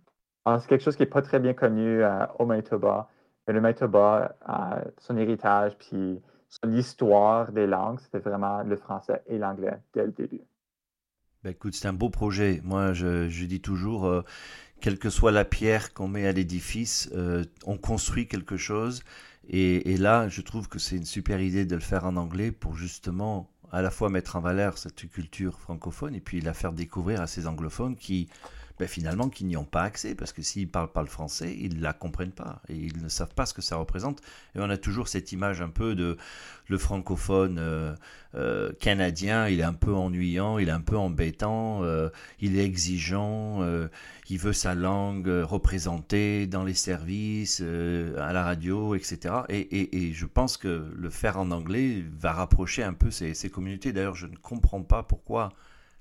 Alors, 0.44 0.61
c'est 0.61 0.68
quelque 0.68 0.83
chose 0.83 0.96
qui 0.96 1.02
n'est 1.02 1.09
pas 1.11 1.22
très 1.22 1.38
bien 1.38 1.52
connu 1.52 2.02
euh, 2.02 2.26
au 2.38 2.46
Manitoba. 2.46 3.09
Mais 3.46 3.52
le 3.52 3.61
Manitoba, 3.61 4.35
euh, 4.48 4.80
son 4.98 5.16
héritage, 5.18 5.76
puis 5.78 6.20
l'histoire 6.64 7.52
des 7.52 7.66
langues, 7.66 8.00
c'était 8.00 8.18
vraiment 8.18 8.62
le 8.62 8.76
français 8.76 9.22
et 9.26 9.38
l'anglais 9.38 9.78
dès 9.94 10.04
le 10.04 10.12
début. 10.12 10.42
Ben 11.42 11.50
écoute, 11.50 11.74
c'est 11.74 11.88
un 11.88 11.94
beau 11.94 12.10
projet. 12.10 12.60
Moi, 12.64 12.92
je, 12.92 13.44
dis 13.46 13.60
toujours, 13.60 14.06
euh, 14.06 14.22
quelle 14.80 14.98
que 14.98 15.08
soit 15.08 15.32
la 15.32 15.44
pierre 15.44 15.94
qu'on 15.94 16.08
met 16.08 16.26
à 16.26 16.32
l'édifice, 16.32 17.08
euh, 17.14 17.44
on 17.64 17.78
construit 17.78 18.28
quelque 18.28 18.58
chose. 18.58 19.02
Et, 19.48 19.92
et, 19.92 19.96
là, 19.96 20.28
je 20.28 20.42
trouve 20.42 20.68
que 20.68 20.78
c'est 20.78 20.96
une 20.96 21.06
super 21.06 21.40
idée 21.40 21.64
de 21.64 21.74
le 21.74 21.80
faire 21.80 22.04
en 22.04 22.16
anglais 22.16 22.52
pour 22.52 22.76
justement 22.76 23.50
à 23.72 23.80
la 23.80 23.90
fois 23.90 24.10
mettre 24.10 24.36
en 24.36 24.40
valeur 24.40 24.78
cette 24.78 25.08
culture 25.08 25.58
francophone 25.58 26.14
et 26.14 26.20
puis 26.20 26.40
la 26.40 26.52
faire 26.52 26.72
découvrir 26.72 27.20
à 27.20 27.26
ces 27.26 27.46
anglophones 27.46 27.96
qui, 27.96 28.28
ben, 28.80 28.88
finalement, 28.88 29.28
qui 29.28 29.44
n'y 29.44 29.58
ont 29.58 29.66
pas 29.66 29.82
accès, 29.82 30.14
parce 30.14 30.32
que 30.32 30.40
s'ils 30.40 30.62
ne 30.62 30.70
parlent 30.70 30.90
pas 30.90 31.02
le 31.02 31.08
français, 31.08 31.54
ils 31.60 31.76
ne 31.76 31.82
la 31.82 31.92
comprennent 31.92 32.32
pas, 32.32 32.62
et 32.70 32.74
ils 32.74 33.02
ne 33.02 33.10
savent 33.10 33.34
pas 33.34 33.44
ce 33.44 33.52
que 33.52 33.60
ça 33.60 33.76
représente. 33.76 34.22
Et 34.54 34.58
on 34.58 34.70
a 34.70 34.78
toujours 34.78 35.06
cette 35.06 35.32
image 35.32 35.60
un 35.60 35.68
peu 35.68 35.94
de 35.94 36.16
le 36.66 36.78
francophone 36.78 37.58
euh, 37.58 37.94
euh, 38.36 38.72
canadien, 38.80 39.48
il 39.48 39.60
est 39.60 39.64
un 39.64 39.74
peu 39.74 39.92
ennuyant, 39.92 40.56
il 40.56 40.70
est 40.70 40.72
un 40.72 40.80
peu 40.80 40.96
embêtant, 40.96 41.84
euh, 41.84 42.08
il 42.40 42.58
est 42.58 42.64
exigeant, 42.64 43.60
il 44.30 44.38
veut 44.38 44.54
sa 44.54 44.74
langue 44.74 45.28
représentée 45.28 46.46
dans 46.46 46.64
les 46.64 46.72
services, 46.72 47.60
à 47.60 48.32
la 48.32 48.44
radio, 48.44 48.94
etc. 48.94 49.42
Et, 49.50 50.12
je 50.14 50.24
pense 50.24 50.56
que 50.56 50.90
le 50.96 51.10
faire 51.10 51.38
en 51.38 51.50
anglais 51.50 52.02
va 52.18 52.32
rapprocher 52.32 52.82
un 52.82 52.94
peu 52.94 53.10
ces 53.10 53.50
communautés. 53.50 53.92
D'ailleurs, 53.92 54.16
je 54.16 54.26
ne 54.26 54.36
comprends 54.36 54.82
pas 54.82 55.02
pourquoi 55.02 55.50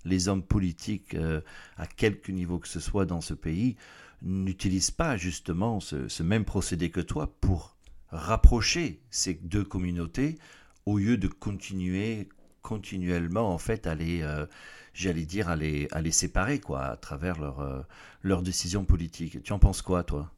les 0.06 0.28
hommes 0.28 0.44
politiques, 0.44 1.16
euh, 1.16 1.42
à 1.78 1.88
quelque 1.88 2.32
niveau 2.32 2.60
que 2.60 2.68
ce 2.68 2.80
soit 2.80 3.06
dans 3.06 3.22
ce 3.22 3.34
pays, 3.34 3.76
n'utilisent 4.22 4.92
pas 4.92 5.18
justement 5.18 5.80
ce, 5.80 6.24
même 6.24 6.46
procédé 6.46 6.92
que 6.92 7.00
toi 7.02 7.34
pour 7.42 7.76
rapprocher 8.10 9.02
ces 9.10 9.34
deux 9.36 9.64
communautés 9.64 10.38
au 10.86 10.98
lieu 10.98 11.18
de 11.18 11.28
continuer 11.28 12.28
continuellement 12.62 13.54
en 13.54 13.58
fait 13.58 13.88
à 13.88 13.96
les, 13.96 14.22
euh, 14.22 14.46
j'allais 14.94 15.26
dire, 15.26 15.48
à 15.48 15.56
les, 15.56 15.88
à 15.92 16.02
les 16.02 16.12
séparer 16.12 16.60
quoi, 16.60 16.82
à 16.82 16.98
travers 16.98 17.40
leurs 17.40 17.62
euh, 17.62 18.42
décisions 18.42 18.84
politiques. 18.84 19.42
Tu 19.44 19.54
en 19.54 19.60
penses 19.60 19.82
quoi 19.82 20.04
toi? 20.04 20.32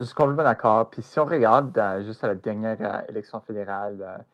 Je 0.00 0.04
suis 0.04 0.14
complètement 0.14 0.42
d'accord. 0.42 0.90
Puis 0.90 1.02
si 1.02 1.18
on 1.18 1.24
regarde 1.24 1.80
juste 2.04 2.24
à 2.24 2.28
la 2.28 2.34
dernière 2.34 3.04
élection 3.08 3.40
fédérale, 3.40 4.24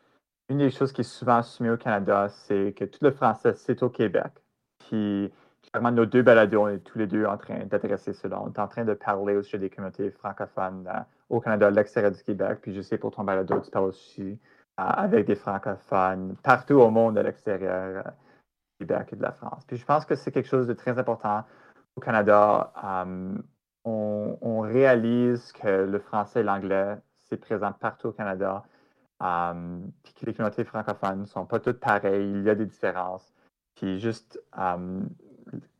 une 0.50 0.58
des 0.58 0.70
choses 0.70 0.92
qui 0.92 1.02
est 1.02 1.04
souvent 1.04 1.36
assumée 1.36 1.70
au 1.70 1.76
Canada, 1.76 2.28
c'est 2.28 2.74
que 2.76 2.84
tout 2.84 2.98
le 3.02 3.12
français, 3.12 3.54
c'est 3.54 3.82
au 3.84 3.88
Québec. 3.88 4.32
Puis, 4.80 5.32
clairement, 5.62 5.92
nos 5.92 6.06
deux 6.06 6.22
balados, 6.22 6.62
on 6.62 6.68
est 6.68 6.80
tous 6.80 6.98
les 6.98 7.06
deux 7.06 7.24
en 7.24 7.38
train 7.38 7.64
d'adresser 7.66 8.12
cela. 8.12 8.42
On 8.42 8.52
est 8.52 8.58
en 8.58 8.66
train 8.66 8.84
de 8.84 8.94
parler 8.94 9.36
au 9.36 9.42
sujet 9.44 9.58
des 9.58 9.70
communautés 9.70 10.10
francophones 10.10 10.88
euh, 10.88 11.00
au 11.28 11.40
Canada, 11.40 11.68
à 11.68 11.70
l'extérieur 11.70 12.10
du 12.10 12.22
Québec. 12.24 12.58
Puis, 12.62 12.74
je 12.74 12.82
sais 12.82 12.98
pour 12.98 13.12
ton 13.12 13.22
balado, 13.22 13.60
tu 13.60 13.70
parles 13.70 13.84
aussi 13.84 14.22
euh, 14.22 14.36
avec 14.76 15.26
des 15.26 15.36
francophones 15.36 16.34
partout 16.42 16.74
au 16.74 16.90
monde 16.90 17.16
à 17.16 17.22
l'extérieur 17.22 18.04
euh, 18.04 18.10
du 18.80 18.86
Québec 18.86 19.10
et 19.12 19.16
de 19.16 19.22
la 19.22 19.32
France. 19.32 19.64
Puis, 19.68 19.76
je 19.76 19.86
pense 19.86 20.04
que 20.04 20.16
c'est 20.16 20.32
quelque 20.32 20.48
chose 20.48 20.66
de 20.66 20.72
très 20.72 20.98
important 20.98 21.44
au 21.94 22.00
Canada. 22.00 22.72
on, 23.84 24.38
on 24.40 24.60
réalise 24.60 25.52
que 25.52 25.84
le 25.84 25.98
français 26.00 26.40
et 26.40 26.42
l'anglais, 26.42 26.96
c'est 27.28 27.36
présent 27.36 27.72
partout 27.72 28.08
au 28.08 28.12
Canada. 28.12 28.64
Um, 29.20 29.92
puis 30.02 30.14
que 30.14 30.26
les 30.26 30.34
communautés 30.34 30.64
francophones 30.64 31.20
ne 31.20 31.26
sont 31.26 31.44
pas 31.44 31.60
toutes 31.60 31.78
pareilles, 31.78 32.30
il 32.30 32.42
y 32.42 32.50
a 32.50 32.54
des 32.54 32.64
différences. 32.64 33.34
Puis 33.74 34.00
juste 34.00 34.40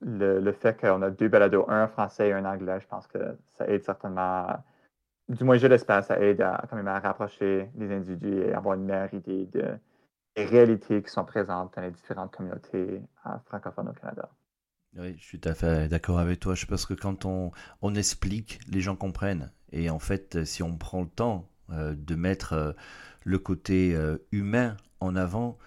le, 0.01 0.53
fait 0.53 0.79
qu'on 0.79 1.03
a 1.03 1.11
deux 1.11 1.29
balados, 1.29 1.65
un 1.69 1.89
français 1.89 2.29
et 2.29 2.33
un 2.33 2.45
anglais, 2.45 2.81
je 2.81 2.87
pense 2.87 3.07
que 3.07 3.37
ça 3.57 3.67
aide 3.67 3.85
certainement, 3.85 4.47
du 5.29 5.45
moins 5.45 5.57
je 5.57 5.67
l'espère, 5.67 6.05
ça 6.05 6.19
aide 6.21 6.41
à, 6.43 6.65
quand 6.69 6.77
même 6.77 6.89
à 6.89 6.99
rapprocher 6.99 7.71
les 7.77 7.91
individus 7.91 8.43
et 8.43 8.53
avoir 8.53 8.75
une 8.75 8.85
meilleure 8.85 9.15
idée 9.15 9.47
de, 9.47 9.65
des 10.37 10.45
réalités 10.45 11.03
qui 11.03 11.11
sont 11.11 11.25
présentes 11.25 11.75
dans 11.75 11.83
les 11.83 11.91
différentes 11.91 12.35
communautés 12.35 13.03
francophones 13.47 13.89
au 13.89 13.93
Canada. 13.93 14.29
Oui, 14.99 15.15
je 15.19 15.25
suis 15.25 15.39
tout 15.39 15.49
à 15.49 15.55
fait 15.55 15.89
d'accord 15.89 16.19
avec 16.19 16.41
toi. 16.41 16.55
Je 16.55 16.67
pense 16.67 16.85
que 16.85 16.95
quand 16.95 17.25
on, 17.25 17.95
explique, 17.95 18.61
les 18.69 18.81
gens 18.81 18.97
comprennent. 18.97 19.53
Et 19.71 19.89
en 19.89 20.01
fait, 20.01 20.45
si 20.45 20.65
on 20.65 20.77
prend 20.77 21.03
le 21.03 21.09
temps 21.09 21.49
euh, 21.71 21.95
de 21.97 22.17
mettre 22.17 22.55
euh, 22.55 22.73
le 23.25 23.39
côté 23.39 23.95
euh, 23.95 24.19
humain 24.33 24.77
en 25.01 25.17
avant, 25.17 25.59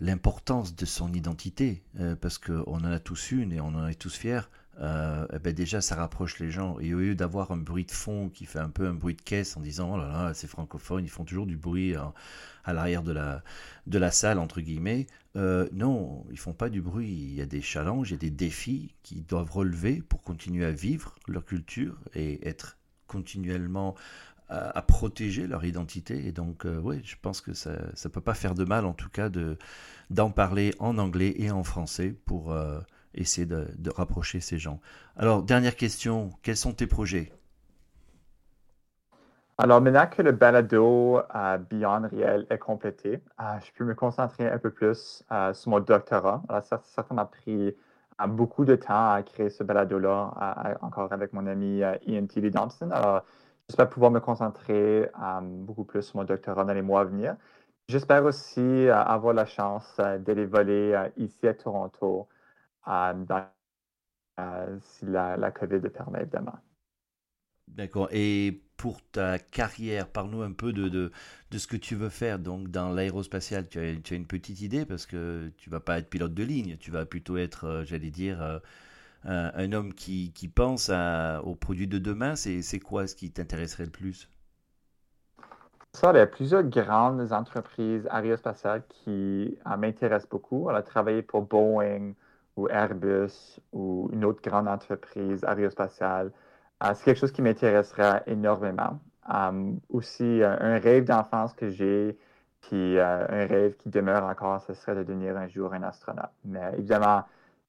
l'importance 0.00 0.74
de 0.74 0.86
son 0.86 1.12
identité, 1.12 1.82
parce 2.22 2.38
qu'on 2.38 2.64
en 2.64 2.84
a 2.84 2.98
tous 2.98 3.32
une 3.32 3.52
et 3.52 3.60
on 3.60 3.74
en 3.74 3.86
est 3.86 3.94
tous 3.94 4.16
fiers, 4.16 4.48
eh 4.80 5.38
ben 5.38 5.52
déjà 5.52 5.82
ça 5.82 5.96
rapproche 5.96 6.38
les 6.38 6.50
gens. 6.50 6.78
Et 6.80 6.94
au 6.94 7.00
lieu 7.00 7.14
d'avoir 7.14 7.50
un 7.50 7.58
bruit 7.58 7.84
de 7.84 7.90
fond 7.90 8.30
qui 8.30 8.46
fait 8.46 8.58
un 8.58 8.70
peu 8.70 8.86
un 8.86 8.94
bruit 8.94 9.16
de 9.16 9.20
caisse 9.20 9.54
en 9.54 9.60
disant 9.60 9.92
oh 9.92 9.98
là 9.98 10.06
là, 10.06 10.32
c'est 10.32 10.46
francophone, 10.46 11.04
ils 11.04 11.10
font 11.10 11.24
toujours 11.24 11.44
du 11.44 11.58
bruit 11.58 11.94
à 11.94 12.72
l'arrière 12.72 13.02
de 13.02 13.12
la, 13.12 13.42
de 13.86 13.98
la 13.98 14.10
salle, 14.10 14.38
entre 14.38 14.62
guillemets, 14.62 15.08
non, 15.34 16.24
ils 16.30 16.38
font 16.38 16.54
pas 16.54 16.70
du 16.70 16.80
bruit. 16.80 17.10
Il 17.10 17.34
y 17.34 17.42
a 17.42 17.46
des 17.46 17.60
challenges, 17.60 18.08
il 18.08 18.12
y 18.12 18.16
a 18.16 18.18
des 18.18 18.30
défis 18.30 18.94
qu'ils 19.02 19.26
doivent 19.26 19.50
relever 19.50 20.00
pour 20.00 20.22
continuer 20.22 20.64
à 20.64 20.70
vivre 20.70 21.16
leur 21.28 21.44
culture 21.44 21.98
et 22.14 22.48
être 22.48 22.78
continuellement 23.06 23.94
à, 24.48 24.82
protéger 24.82 25.46
leur 25.46 25.64
identité. 25.64 26.26
Et 26.26 26.32
donc, 26.32 26.66
euh, 26.66 26.80
oui, 26.82 27.00
je 27.04 27.16
pense 27.20 27.40
que 27.40 27.52
ça 27.52 27.70
ne 27.72 28.08
peut 28.08 28.20
pas 28.20 28.34
faire 28.34 28.54
de 28.54 28.64
mal, 28.64 28.84
en 28.84 28.92
tout 28.92 29.08
cas, 29.08 29.28
de, 29.28 29.58
d'en 30.10 30.30
parler 30.30 30.74
en 30.78 30.98
anglais 30.98 31.34
et 31.36 31.50
en 31.50 31.64
français 31.64 32.14
pour 32.26 32.52
euh, 32.52 32.78
essayer 33.14 33.46
de, 33.46 33.66
rapprocher 33.90 34.40
ces 34.40 34.58
gens. 34.58 34.80
Alors, 35.16 35.42
dernière 35.42 35.76
question, 35.76 36.30
quels 36.42 36.56
sont 36.56 36.72
tes 36.72 36.86
projets? 36.86 37.32
Alors, 39.58 39.80
maintenant 39.80 40.06
que 40.06 40.20
le 40.22 40.32
balado 40.32 41.18
euh, 41.34 41.58
Beyond 41.58 42.08
Riel 42.10 42.46
est 42.50 42.58
complété, 42.58 43.20
je 43.38 43.70
peux 43.76 43.84
me 43.84 43.94
concentrer 43.94 44.48
un 44.48 44.58
peu 44.58 44.70
plus 44.70 45.24
sur 45.54 45.70
mon 45.70 45.80
doctorat. 45.80 46.42
Alors, 46.48 46.64
ça, 46.64 46.80
ça 46.84 47.04
m'a 47.10 47.24
pris 47.24 47.74
beaucoup 48.28 48.64
de 48.64 48.76
temps 48.76 49.12
à 49.12 49.22
créer 49.22 49.50
ce 49.50 49.64
balado-là, 49.64 50.76
encore 50.82 51.12
avec 51.12 51.32
mon 51.32 51.46
ami 51.46 51.80
Ian 52.06 52.26
T. 52.26 52.50
Thompson. 52.50 52.90
Alors, 52.90 53.24
J'espère 53.68 53.88
pouvoir 53.88 54.12
me 54.12 54.20
concentrer 54.20 55.10
euh, 55.20 55.40
beaucoup 55.40 55.84
plus 55.84 56.02
sur 56.02 56.18
mon 56.18 56.24
doctorat 56.24 56.64
dans 56.64 56.72
les 56.72 56.82
mois 56.82 57.00
à 57.00 57.04
venir. 57.04 57.36
J'espère 57.88 58.24
aussi 58.24 58.60
euh, 58.60 58.94
avoir 58.94 59.34
la 59.34 59.44
chance 59.44 59.96
euh, 59.98 60.18
d'aller 60.18 60.46
voler 60.46 61.10
ici 61.16 61.48
à 61.48 61.54
Toronto 61.54 62.28
si 62.86 62.92
la, 65.06 65.52
COVID 65.52 65.80
le 65.80 65.90
permet, 65.90 66.20
évidemment. 66.20 66.56
D'accord. 67.66 68.08
Et 68.12 68.62
pour 68.76 69.02
ta 69.10 69.40
carrière, 69.40 70.08
parle-nous 70.08 70.42
un 70.42 70.52
peu 70.52 70.72
de, 70.72 70.88
de, 70.88 71.10
ce 71.58 71.66
que 71.66 71.76
tu 71.76 71.96
veux 71.96 72.10
faire. 72.10 72.38
Donc, 72.38 72.68
dans 72.68 72.92
l'aérospatial, 72.92 73.68
tu 73.68 73.80
as, 73.80 73.96
tu 73.96 74.14
as, 74.14 74.16
une 74.16 74.26
petite 74.26 74.60
idée 74.60 74.86
parce 74.86 75.06
que 75.06 75.52
tu 75.56 75.70
vas 75.70 75.80
pas 75.80 75.98
être 75.98 76.08
pilote 76.08 76.34
de 76.34 76.44
ligne, 76.44 76.76
tu 76.76 76.92
vas 76.92 77.04
plutôt 77.04 77.36
être, 77.36 77.82
j'allais 77.84 78.10
dire, 78.10 78.60
un, 79.26 79.72
homme 79.72 79.92
qui, 79.92 80.32
pense 80.54 80.90
aux 80.90 81.54
produits 81.54 81.88
de 81.88 81.98
demain, 81.98 82.36
c'est 82.36 82.80
quoi 82.80 83.06
ce 83.06 83.14
qui 83.14 83.30
t'intéresserait 83.30 83.84
le 83.84 83.90
plus? 83.90 84.28
Ça, 85.96 86.12
il 86.12 86.18
y 86.18 86.20
a 86.20 86.26
plusieurs 86.26 86.62
grandes 86.62 87.32
entreprises 87.32 88.06
aérospatiales 88.10 88.82
qui 88.86 89.58
euh, 89.66 89.76
m'intéressent 89.78 90.28
beaucoup. 90.28 90.66
On 90.68 90.74
a 90.74 90.82
travaillé 90.82 91.22
pour 91.22 91.40
Boeing 91.40 92.12
ou 92.54 92.68
Airbus 92.68 93.58
ou 93.72 94.10
une 94.12 94.26
autre 94.26 94.42
grande 94.42 94.68
entreprise 94.68 95.42
aérospatiale. 95.44 96.32
Euh, 96.84 96.92
c'est 96.92 97.02
quelque 97.02 97.18
chose 97.18 97.32
qui 97.32 97.40
m'intéresserait 97.40 98.24
énormément. 98.26 99.00
Euh, 99.34 99.72
aussi, 99.88 100.42
un 100.44 100.78
rêve 100.78 101.04
d'enfance 101.04 101.54
que 101.54 101.70
j'ai, 101.70 102.18
puis 102.60 103.00
un 103.00 103.46
rêve 103.46 103.74
qui 103.78 103.88
demeure 103.88 104.24
encore, 104.24 104.60
ce 104.60 104.74
serait 104.74 104.96
de 104.96 105.02
devenir 105.02 105.34
un 105.38 105.48
jour 105.48 105.72
un 105.72 105.82
astronaute. 105.82 106.28
Mais 106.44 106.74
évidemment, 106.76 107.24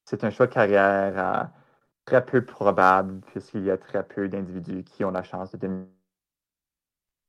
c'est 0.08 0.24
un 0.24 0.30
choix 0.30 0.46
de 0.46 0.52
carrière 0.52 1.12
euh, 1.18 1.44
très 2.06 2.24
peu 2.24 2.42
probable 2.42 3.20
puisqu'il 3.26 3.64
y 3.64 3.70
a 3.70 3.76
très 3.76 4.02
peu 4.02 4.26
d'individus 4.26 4.82
qui 4.84 5.04
ont 5.04 5.10
la 5.10 5.22
chance 5.22 5.52
de 5.52 5.58
devenir 5.58 5.84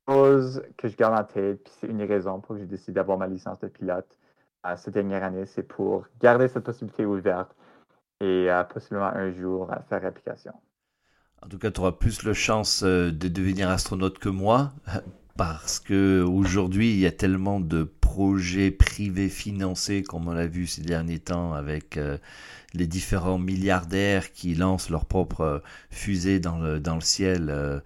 chose 0.08 0.62
que 0.78 0.88
je 0.88 0.96
garde 0.96 1.14
en 1.14 1.24
tête, 1.24 1.62
puis 1.62 1.72
c'est 1.78 1.86
une 1.88 1.98
des 1.98 2.06
raisons 2.06 2.40
pour 2.40 2.54
que 2.54 2.62
j'ai 2.62 2.66
décidé 2.66 2.92
d'avoir 2.92 3.18
ma 3.18 3.26
licence 3.26 3.60
de 3.60 3.68
pilote 3.68 4.08
euh, 4.66 4.74
cette 4.76 4.94
dernière 4.94 5.22
année, 5.22 5.44
c'est 5.44 5.62
pour 5.62 6.06
garder 6.20 6.48
cette 6.48 6.64
possibilité 6.64 7.04
ouverte 7.04 7.54
et 8.20 8.50
euh, 8.50 8.64
possiblement 8.64 9.06
un 9.08 9.30
jour 9.30 9.70
faire 9.88 10.04
application. 10.04 10.54
En 11.42 11.48
tout 11.48 11.58
cas, 11.58 11.70
tu 11.70 11.80
auras 11.80 11.92
plus 11.92 12.22
la 12.22 12.34
chance 12.34 12.82
de 12.82 13.10
devenir 13.10 13.68
astronaute 13.68 14.18
que 14.18 14.28
moi, 14.30 14.72
parce 15.36 15.78
que 15.80 16.22
aujourd'hui, 16.22 16.92
il 16.92 16.98
y 16.98 17.06
a 17.06 17.12
tellement 17.12 17.60
de 17.60 17.84
projets 17.84 18.70
privés 18.70 19.28
financés, 19.28 20.02
comme 20.02 20.28
on 20.28 20.32
l'a 20.32 20.46
vu 20.46 20.66
ces 20.66 20.82
derniers 20.82 21.20
temps 21.20 21.52
avec 21.52 21.98
les 22.74 22.86
différents 22.86 23.38
milliardaires 23.38 24.32
qui 24.32 24.54
lancent 24.54 24.90
leurs 24.90 25.06
propres 25.06 25.40
euh, 25.40 25.58
fusées 25.90 26.40
dans 26.40 26.58
le, 26.58 26.80
dans 26.80 26.94
le 26.94 27.00
ciel, 27.00 27.48
euh, 27.50 27.80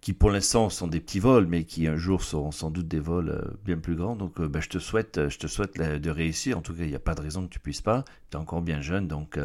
qui 0.00 0.12
pour 0.12 0.30
l'instant 0.30 0.70
sont 0.70 0.86
des 0.86 1.00
petits 1.00 1.20
vols, 1.20 1.46
mais 1.46 1.64
qui 1.64 1.86
un 1.86 1.96
jour 1.96 2.22
seront 2.22 2.52
sans 2.52 2.70
doute 2.70 2.88
des 2.88 3.00
vols 3.00 3.30
euh, 3.30 3.42
bien 3.64 3.76
plus 3.76 3.96
grands. 3.96 4.16
Donc 4.16 4.40
ben, 4.40 4.60
je 4.60 4.68
te 4.68 4.78
souhaite, 4.78 5.28
je 5.28 5.38
te 5.38 5.46
souhaite 5.46 5.78
de 5.78 6.10
réussir. 6.10 6.56
En 6.56 6.62
tout 6.62 6.74
cas, 6.74 6.84
il 6.84 6.88
n'y 6.88 6.96
a 6.96 7.00
pas 7.00 7.14
de 7.14 7.20
raison 7.20 7.42
que 7.42 7.52
tu 7.52 7.60
puisses 7.60 7.82
pas. 7.82 8.04
Tu 8.30 8.36
es 8.36 8.40
encore 8.40 8.62
bien 8.62 8.80
jeune, 8.80 9.08
donc 9.08 9.38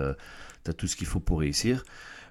tu 0.63 0.72
as 0.72 0.74
tout 0.74 0.88
ce 0.88 0.96
qu'il 0.96 1.08
faut 1.08 1.20
pour 1.20 1.39
réussir. 1.39 1.84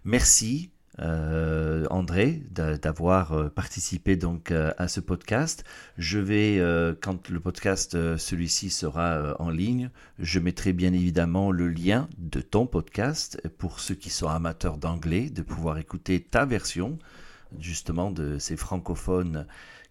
Merci 0.05 0.71
euh, 1.01 1.87
André 1.91 2.43
d'avoir 2.51 3.33
euh, 3.33 3.49
participé 3.49 4.17
donc 4.17 4.51
euh, 4.51 4.73
à 4.79 4.87
ce 4.87 5.01
podcast. 5.01 5.65
Je 5.99 6.19
vais, 6.19 6.63
quand 7.01 7.29
le 7.29 7.41
podcast 7.41 8.17
celui-ci 8.17 8.71
sera 8.71 9.37
en 9.39 9.51
ligne, 9.51 9.91
je 10.19 10.39
mettrai 10.39 10.73
bien 10.73 10.93
évidemment 10.93 11.51
le 11.51 11.69
lien 11.69 12.09
de 12.19 12.41
ton 12.41 12.67
podcast 12.67 13.41
pour 13.59 13.81
ceux 13.81 13.95
qui 13.95 14.11
sont 14.11 14.29
amateurs 14.29 14.77
d'anglais, 14.77 15.31
de 15.31 15.43
pouvoir 15.43 15.79
écouter 15.79 16.21
ta 16.21 16.45
version 16.45 16.99
justement 17.61 18.11
de 18.11 18.39
ces 18.39 18.57
francophones 18.57 19.47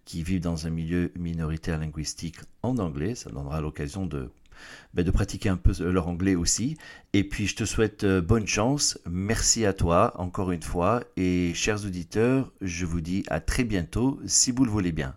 qui 0.06 0.24
vivent 0.24 0.42
dans 0.42 0.68
un 0.68 0.70
milieu 0.70 1.12
minoritaire 1.18 1.80
linguistique 1.80 2.38
en 2.62 2.78
anglais. 2.78 3.16
Ça 3.16 3.30
donnera 3.30 3.62
l'occasion 3.62 4.06
de 4.06 4.30
ben, 4.94 5.04
de 5.04 5.12
pratiquer 5.12 5.50
un 5.50 5.58
peu 5.58 5.74
leur 5.90 6.08
anglais 6.08 6.36
aussi. 6.36 6.78
Et 7.14 7.24
puis 7.24 7.48
je 7.48 7.56
te 7.56 7.66
souhaite 7.66 8.04
euh, 8.04 8.22
bonne 8.22 8.48
chance. 8.48 9.00
Merci 9.10 9.66
à 9.66 9.74
toi 9.74 10.14
encore 10.20 10.52
une 10.52 10.64
fois. 10.64 11.04
Et 11.18 11.54
chers 11.54 11.86
auditeurs, 11.86 12.52
je 12.62 12.86
vous 12.86 13.02
dis 13.02 13.24
à 13.28 13.40
très 13.40 13.64
bientôt 13.64 14.20
si 14.26 14.52
vous 14.52 14.66
le 14.66 14.72
voulez 14.72 14.92
bien. 14.92 15.16